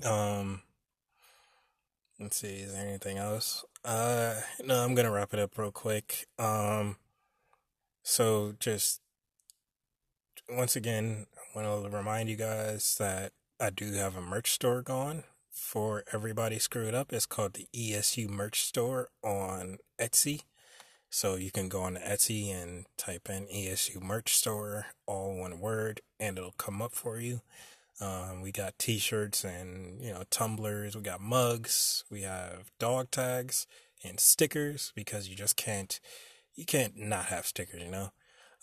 Um, 0.04 0.62
let's 2.20 2.36
see, 2.36 2.58
is 2.58 2.74
there 2.74 2.86
anything 2.86 3.18
else? 3.18 3.64
Uh, 3.86 4.42
no, 4.64 4.84
I'm 4.84 4.94
gonna 4.94 5.12
wrap 5.12 5.34
it 5.34 5.40
up 5.40 5.58
real 5.58 5.72
quick. 5.72 6.28
Um, 6.38 6.98
so 8.04 8.56
just 8.60 9.00
once 10.50 10.76
again, 10.76 11.28
I 11.38 11.58
want 11.58 11.92
to 11.92 11.98
remind 11.98 12.30
you 12.30 12.36
guys 12.36 12.98
that 13.00 13.32
I 13.58 13.70
do 13.70 13.94
have 13.94 14.18
a 14.18 14.22
merch 14.22 14.52
store 14.52 14.82
going 14.82 15.24
for 15.50 16.04
everybody 16.12 16.60
screwed 16.60 16.94
up. 16.94 17.14
It's 17.14 17.26
called 17.26 17.54
the 17.54 17.68
ESU 17.74 18.28
merch 18.28 18.62
store 18.62 19.08
on 19.24 19.78
Etsy. 19.98 20.42
So 21.10 21.36
you 21.36 21.52
can 21.52 21.70
go 21.70 21.84
on 21.84 21.96
Etsy 21.96 22.50
and 22.52 22.86
type 22.98 23.30
in 23.30 23.46
ESU 23.48 24.02
merch 24.02 24.36
store, 24.36 24.88
all 25.06 25.38
one 25.38 25.62
word, 25.62 26.02
and 26.20 26.38
it'll 26.38 26.52
come 26.58 26.82
up 26.82 26.94
for 26.94 27.18
you. 27.22 27.40
Um, 28.02 28.42
we 28.42 28.52
got 28.52 28.78
t-shirts 28.78 29.46
and, 29.46 30.02
you 30.02 30.12
know, 30.12 30.24
tumblers. 30.30 30.94
We 30.94 31.02
got 31.02 31.22
mugs. 31.22 32.04
We 32.12 32.24
have 32.24 32.72
dog 32.78 33.10
tags 33.10 33.68
and 34.04 34.20
stickers 34.20 34.92
because 34.96 35.30
you 35.30 35.36
just 35.38 35.56
can't, 35.56 36.02
you 36.56 36.66
can't 36.66 36.98
not 36.98 37.28
have 37.28 37.46
stickers, 37.46 37.82
you 37.82 37.90
know? 37.90 38.12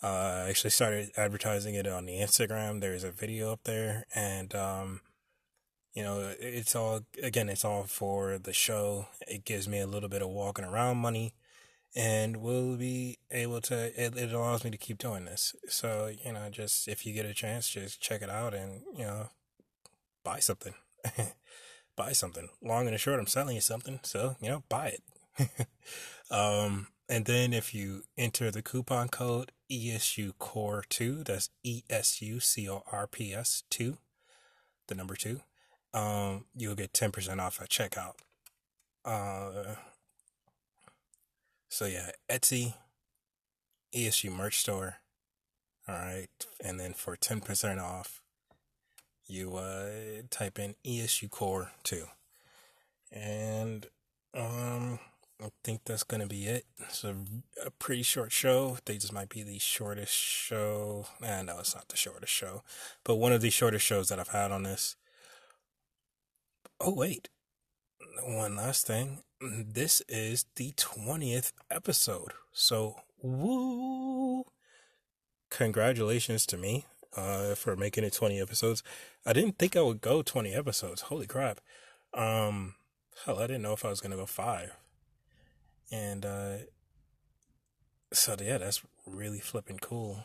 Uh, 0.01 0.43
I 0.45 0.49
actually 0.49 0.71
started 0.71 1.11
advertising 1.15 1.75
it 1.75 1.87
on 1.87 2.05
the 2.05 2.19
Instagram. 2.19 2.81
There's 2.81 3.03
a 3.03 3.11
video 3.11 3.51
up 3.51 3.61
there 3.63 4.05
and, 4.13 4.53
um, 4.55 5.01
you 5.93 6.03
know, 6.03 6.33
it's 6.39 6.75
all, 6.75 7.01
again, 7.21 7.49
it's 7.49 7.63
all 7.63 7.83
for 7.83 8.37
the 8.37 8.53
show. 8.53 9.07
It 9.27 9.45
gives 9.45 9.67
me 9.67 9.79
a 9.79 9.87
little 9.87 10.09
bit 10.09 10.21
of 10.21 10.29
walking 10.29 10.65
around 10.65 10.97
money 10.97 11.33
and 11.95 12.37
we'll 12.37 12.75
be 12.75 13.19
able 13.31 13.61
to, 13.61 14.03
it, 14.03 14.17
it 14.17 14.33
allows 14.33 14.63
me 14.63 14.71
to 14.71 14.77
keep 14.77 14.97
doing 14.97 15.25
this. 15.25 15.55
So, 15.67 16.11
you 16.25 16.33
know, 16.33 16.49
just 16.49 16.87
if 16.87 17.05
you 17.05 17.13
get 17.13 17.25
a 17.25 17.33
chance, 17.33 17.69
just 17.69 18.01
check 18.01 18.21
it 18.21 18.29
out 18.29 18.53
and, 18.53 18.81
you 18.97 19.03
know, 19.03 19.29
buy 20.23 20.39
something. 20.39 20.73
buy 21.95 22.11
something. 22.13 22.49
Long 22.61 22.87
and 22.87 22.99
short, 22.99 23.19
I'm 23.19 23.27
selling 23.27 23.55
you 23.55 23.61
something. 23.61 23.99
So, 24.03 24.35
you 24.41 24.49
know, 24.49 24.63
buy 24.69 24.97
it. 24.97 25.67
um, 26.31 26.87
and 27.09 27.25
then 27.25 27.53
if 27.53 27.73
you 27.73 28.03
enter 28.17 28.51
the 28.51 28.61
coupon 28.61 29.09
code 29.09 29.51
ESU 29.71 30.33
Corps 30.39 30.83
2, 30.89 31.23
that's 31.23 31.49
E 31.63 31.83
S 31.89 32.21
U 32.21 32.39
C 32.39 32.69
O 32.69 32.83
R 32.91 33.07
P 33.07 33.33
S 33.33 33.63
2, 33.69 33.97
the 34.87 34.95
number 34.95 35.15
2 35.15 35.41
um, 35.93 36.45
you'll 36.55 36.75
get 36.75 36.93
10% 36.93 37.39
off 37.39 37.61
at 37.61 37.69
checkout. 37.69 38.15
Uh, 39.05 39.75
so 41.69 41.85
yeah, 41.85 42.11
Etsy, 42.29 42.73
ESU 43.93 44.31
merch 44.31 44.59
store. 44.59 44.97
All 45.87 45.95
right. 45.95 46.29
And 46.63 46.79
then 46.79 46.93
for 46.93 47.15
10% 47.15 47.81
off, 47.81 48.21
you, 49.27 49.55
uh, 49.55 49.89
type 50.29 50.57
in 50.57 50.75
ESU 50.85 51.29
corps 51.29 51.71
2. 51.83 52.05
And, 53.11 53.87
um, 54.33 54.99
I 55.43 55.49
think 55.63 55.81
that's 55.83 56.03
going 56.03 56.21
to 56.21 56.27
be 56.27 56.45
it. 56.45 56.65
It's 56.79 57.03
a, 57.03 57.15
a, 57.65 57.69
pretty 57.71 58.03
short 58.03 58.31
show. 58.31 58.77
They 58.85 58.97
just 58.97 59.11
might 59.11 59.27
be 59.27 59.43
the 59.43 59.59
shortest 59.59 60.13
show. 60.13 61.07
Nah, 61.19 61.41
know 61.41 61.59
it's 61.59 61.75
not 61.75 61.89
the 61.89 61.97
shortest 61.97 62.31
show, 62.31 62.63
but 63.03 63.15
one 63.15 63.33
of 63.33 63.41
the 63.41 63.49
shortest 63.49 63.85
shows 63.85 64.07
that 64.07 64.19
I've 64.19 64.29
had 64.29 64.51
on 64.51 64.63
this. 64.63 64.95
Oh, 66.79 66.93
wait. 66.93 67.27
One 68.23 68.55
last 68.55 68.87
thing. 68.87 69.23
This 69.41 70.01
is 70.07 70.45
the 70.55 70.71
20th 70.77 71.51
episode. 71.69 72.31
So, 72.53 73.01
woo! 73.21 74.45
Congratulations 75.49 76.45
to 76.45 76.57
me 76.57 76.85
uh, 77.17 77.55
for 77.55 77.75
making 77.75 78.05
it 78.05 78.13
20 78.13 78.39
episodes. 78.39 78.81
I 79.25 79.33
didn't 79.33 79.59
think 79.59 79.75
I 79.75 79.81
would 79.81 79.99
go 79.99 80.21
20 80.21 80.53
episodes. 80.53 81.01
Holy 81.01 81.27
crap. 81.27 81.59
Um, 82.13 82.75
hell, 83.25 83.39
I 83.39 83.47
didn't 83.47 83.63
know 83.63 83.73
if 83.73 83.83
I 83.83 83.89
was 83.89 83.99
going 83.99 84.11
to 84.11 84.17
go 84.17 84.25
five. 84.25 84.71
And, 85.93 86.25
uh, 86.25 86.57
so 88.11 88.35
yeah, 88.41 88.57
that's 88.57 88.81
really 89.05 89.39
flipping 89.39 89.77
cool. 89.77 90.23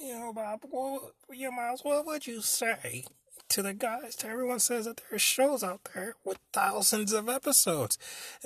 You 0.00 0.16
know, 0.16 0.32
Bob, 0.32 0.60
what, 0.70 1.12
you 1.32 1.50
might 1.50 1.78
what 1.82 2.06
would 2.06 2.26
you 2.26 2.40
say 2.40 3.04
to 3.48 3.62
the 3.62 3.74
guys, 3.74 4.14
to 4.16 4.28
everyone 4.28 4.60
says 4.60 4.84
that 4.84 4.98
there 4.98 5.16
are 5.16 5.18
shows 5.18 5.64
out 5.64 5.80
there 5.92 6.14
with 6.24 6.38
thousands 6.52 7.12
of 7.12 7.28
episodes. 7.28 7.98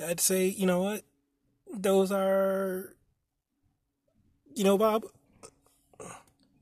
I'd 0.03 0.19
say, 0.19 0.47
you 0.47 0.65
know 0.65 0.81
what? 0.81 1.03
Those 1.71 2.11
are, 2.11 2.95
you 4.55 4.63
know, 4.63 4.77
Bob, 4.79 5.03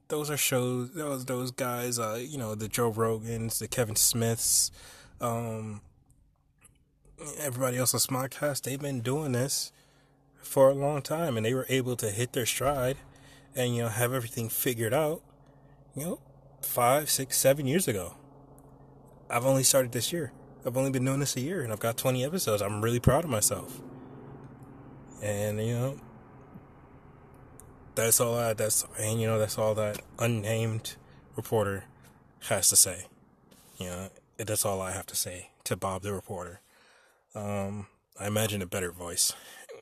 those 0.10 0.30
are 0.30 0.38
shows, 0.38 0.94
those, 0.94 1.24
those 1.26 1.52
guys, 1.52 2.00
uh, 2.00 2.20
you 2.22 2.38
know, 2.38 2.54
the 2.54 2.68
Joe 2.68 2.92
Rogans, 2.92 3.60
the 3.60 3.68
Kevin 3.70 3.96
Smiths, 3.96 4.72
um, 5.22 5.82
everybody 7.38 7.78
else 7.78 7.94
on 7.94 8.00
Smodcast, 8.00 8.64
they've 8.64 8.80
been 8.80 9.02
doing 9.02 9.32
this 9.32 9.72
for 10.42 10.70
a 10.70 10.74
long 10.74 11.02
time 11.02 11.38
and 11.38 11.46
they 11.46 11.54
were 11.54 11.66
able 11.70 11.96
to 11.98 12.10
hit 12.10 12.34
their 12.34 12.46
stride 12.46 12.98
and, 13.56 13.76
you 13.76 13.84
know, 13.84 13.90
have 13.90 14.14
everything 14.14 14.50
figured 14.50 14.94
out, 14.94 15.22
you 15.96 16.04
know, 16.04 16.20
five, 16.62 17.10
six, 17.10 17.38
seven 17.38 17.68
years 17.68 17.88
ago. 17.88 18.16
I've 19.30 19.46
only 19.46 19.64
started 19.64 19.92
this 19.92 20.12
year. 20.12 20.32
I've 20.66 20.78
only 20.78 20.92
been 20.92 21.06
doing 21.06 21.20
this 21.20 21.36
a 21.36 21.42
year 21.42 21.62
and 21.62 21.72
I've 21.72 21.80
got 21.80 21.98
20 21.98 22.24
episodes. 22.24 22.62
I'm 22.62 22.82
really 22.82 23.00
proud 23.00 23.24
of 23.24 23.30
myself. 23.30 23.82
And, 25.22 25.60
you 25.60 25.74
know, 25.74 26.00
that's 27.96 28.20
all 28.20 28.36
I, 28.36 28.54
that's, 28.54 28.86
and, 29.00 29.20
you 29.22 29.28
know, 29.28 29.38
that's 29.40 29.58
all 29.58 29.76
that 29.76 30.02
unnamed 30.20 30.96
reporter 31.36 31.86
has 32.50 32.70
to 32.70 32.76
say. 32.76 33.06
You 33.78 33.88
know, 33.88 34.10
that's 34.38 34.66
all 34.66 34.82
I 34.82 34.92
have 34.92 35.06
to 35.08 35.16
say 35.16 35.50
to 35.66 35.76
Bob 35.76 36.02
the 36.02 36.14
reporter. 36.14 36.62
Um, 37.34 37.88
I 38.20 38.28
imagine 38.28 38.62
a 38.62 38.66
better 38.66 38.92
voice. 38.92 39.34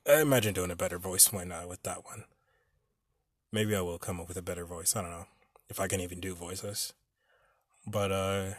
I 0.08 0.22
imagine 0.22 0.54
doing 0.54 0.72
a 0.72 0.76
better 0.76 0.98
voice 0.98 1.32
when, 1.32 1.52
uh, 1.52 1.66
with 1.68 1.84
that 1.84 2.06
one. 2.06 2.26
Maybe 3.52 3.76
I 3.76 3.82
will 3.82 3.98
come 3.98 4.20
up 4.20 4.28
with 4.28 4.38
a 4.38 4.42
better 4.42 4.66
voice. 4.66 4.96
I 4.96 5.02
don't 5.02 5.12
know 5.12 5.26
if 5.70 5.80
I 5.80 5.88
can 5.88 6.00
even 6.00 6.20
do 6.20 6.36
voices. 6.36 6.94
But, 7.88 8.12
uh, 8.12 8.54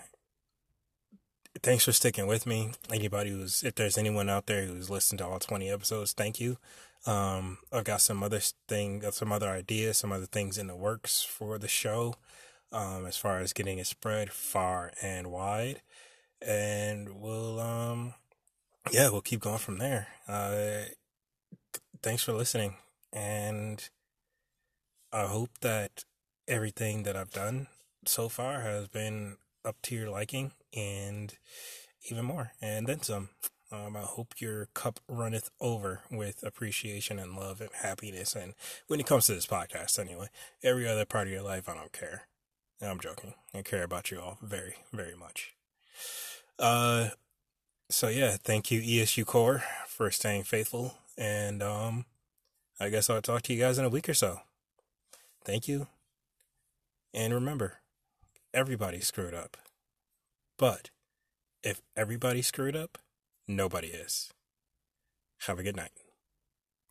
thanks 1.62 1.84
for 1.84 1.92
sticking 1.92 2.26
with 2.26 2.46
me. 2.46 2.72
Anybody 2.92 3.30
who's, 3.30 3.62
if 3.62 3.76
there's 3.76 3.98
anyone 3.98 4.28
out 4.28 4.46
there 4.46 4.64
who's 4.64 4.90
listened 4.90 5.18
to 5.18 5.26
all 5.26 5.38
20 5.38 5.70
episodes, 5.70 6.12
thank 6.12 6.40
you. 6.40 6.58
Um, 7.06 7.58
I've 7.72 7.84
got 7.84 8.00
some 8.00 8.22
other 8.22 8.40
thing, 8.68 9.02
some 9.12 9.32
other 9.32 9.48
ideas, 9.48 9.98
some 9.98 10.12
other 10.12 10.26
things 10.26 10.58
in 10.58 10.66
the 10.66 10.76
works 10.76 11.22
for 11.22 11.58
the 11.58 11.68
show, 11.68 12.14
um, 12.72 13.06
as 13.06 13.16
far 13.16 13.38
as 13.38 13.52
getting 13.52 13.78
it 13.78 13.86
spread 13.86 14.30
far 14.32 14.92
and 15.00 15.30
wide. 15.30 15.80
And 16.42 17.20
we'll, 17.20 17.60
um, 17.60 18.14
yeah, 18.90 19.08
we'll 19.10 19.20
keep 19.20 19.40
going 19.40 19.58
from 19.58 19.78
there. 19.78 20.08
Uh, 20.26 20.84
thanks 22.02 22.22
for 22.22 22.32
listening. 22.32 22.76
And 23.12 23.88
I 25.12 25.26
hope 25.26 25.50
that 25.60 26.04
everything 26.46 27.02
that 27.04 27.16
I've 27.16 27.32
done 27.32 27.68
so 28.06 28.28
far 28.28 28.60
has 28.60 28.88
been 28.88 29.36
up 29.64 29.76
to 29.82 29.94
your 29.94 30.10
liking 30.10 30.52
and 30.74 31.36
even 32.10 32.24
more, 32.24 32.52
and 32.60 32.86
then 32.86 33.02
some. 33.02 33.30
Um, 33.72 33.96
I 33.96 34.00
hope 34.00 34.34
your 34.40 34.66
cup 34.74 34.98
runneth 35.08 35.48
over 35.60 36.02
with 36.10 36.42
appreciation 36.42 37.20
and 37.20 37.36
love 37.36 37.60
and 37.60 37.70
happiness. 37.72 38.34
And 38.34 38.54
when 38.88 38.98
it 38.98 39.06
comes 39.06 39.26
to 39.26 39.34
this 39.34 39.46
podcast, 39.46 39.96
anyway, 39.96 40.26
every 40.60 40.88
other 40.88 41.04
part 41.04 41.28
of 41.28 41.32
your 41.32 41.42
life, 41.42 41.68
I 41.68 41.74
don't 41.74 41.92
care. 41.92 42.22
I'm 42.82 42.98
joking. 42.98 43.34
I 43.54 43.62
care 43.62 43.84
about 43.84 44.10
you 44.10 44.20
all 44.20 44.38
very, 44.42 44.74
very 44.92 45.14
much. 45.14 45.54
Uh, 46.58 47.10
so 47.90 48.08
yeah, 48.08 48.36
thank 48.42 48.70
you 48.70 48.80
ESU 48.80 49.26
Corps 49.26 49.62
for 49.86 50.10
staying 50.10 50.44
faithful, 50.44 50.94
and 51.18 51.62
um, 51.62 52.04
I 52.78 52.88
guess 52.88 53.10
I'll 53.10 53.20
talk 53.20 53.42
to 53.42 53.52
you 53.52 53.60
guys 53.60 53.78
in 53.78 53.84
a 53.84 53.90
week 53.90 54.08
or 54.08 54.14
so. 54.14 54.40
Thank 55.44 55.68
you, 55.68 55.88
and 57.12 57.34
remember, 57.34 57.80
everybody 58.54 59.00
screwed 59.00 59.34
up. 59.34 59.56
But 60.56 60.90
if 61.62 61.82
everybody 61.96 62.42
screwed 62.42 62.76
up, 62.76 62.98
nobody 63.48 63.88
is. 63.88 64.32
Have 65.46 65.58
a 65.58 65.62
good 65.62 65.76
night. 65.76 65.92